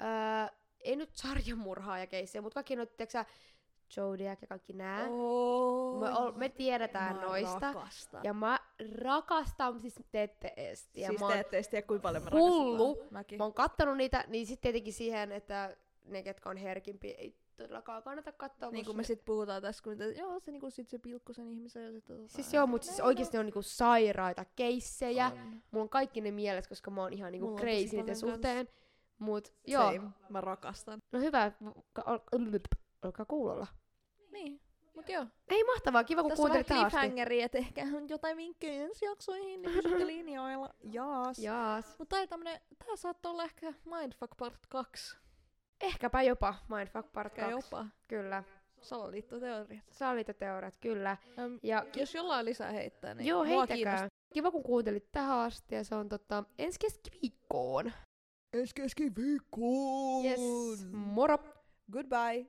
[0.00, 3.24] ää, ei nyt sarjamurhaa ja keissejä, mutta kaikki noita, tiiäksä,
[3.90, 5.06] Zodiac ja kaikki nää.
[5.10, 7.72] Oh, Me, ol, me tiedetään mä noista.
[7.72, 8.20] Rakastan.
[8.24, 8.58] Ja mä
[9.02, 11.08] rakastan, siis te ette edes tiedä.
[11.08, 12.78] siis mä te ette edes tiedä, kuinka paljon me hullu.
[12.88, 13.12] rakastetaan.
[13.12, 13.38] Mäkin.
[13.38, 18.02] Mä oon kattonut niitä, niin sitten tietenkin siihen, että ne, ketkä on herkimpiä, ei todellakaan
[18.02, 18.70] kannata katsoa.
[18.70, 21.32] Niin kuin me ne- sit puhutaan tässä, kun niitä, joo, se, niinku, sit se pilkku
[21.32, 22.16] sen ihmisen ja sitten...
[22.16, 25.26] Tota, Siis joo, mutta siis oikeesti ne on niinku sairaita keissejä.
[25.26, 25.62] On.
[25.70, 28.68] Mulla on kaikki ne mielessä, koska mä oon ihan niinku Mulla crazy niiden suhteen.
[29.18, 30.10] Mut joo, Same.
[30.28, 31.02] Mä rakastan.
[31.12, 31.52] no hyvä,
[33.02, 33.66] olkaa kuulolla.
[34.32, 34.60] Niin,
[34.94, 35.26] mut joo.
[35.48, 36.96] Ei mahtavaa, kiva kun Tässä on vähän kuuntelit tähän asti.
[36.98, 40.70] cliffhangeri, että ehkä on jotain vinkkejä ensi jaksoihin, niin pysytte linjoilla.
[40.92, 41.38] Jaas.
[41.38, 41.98] Jaas.
[41.98, 45.16] Mutta tää, tämmönen, tää saattaa olla ehkä Mindfuck Part 2.
[45.80, 47.40] Ehkäpä jopa Mindfuck Part 2.
[47.40, 47.86] Ehkä jopa.
[48.08, 48.44] Kyllä.
[48.80, 49.84] Salaliittoteoriat.
[49.90, 51.16] Salaliittoteoriat, kyllä.
[51.38, 53.76] Öm, Ja jos jollain lisää heittää, niin Joo, mua heittäkää.
[53.76, 54.08] kiinnostaa.
[54.34, 57.92] Kiva kun kuuntelit tähän asti ja se on tota, ensi keskiviikkoon.
[58.52, 60.24] Ensi keskiviikkoon!
[60.24, 60.40] Yes,
[60.92, 61.38] moro!
[61.92, 62.46] Goodbye!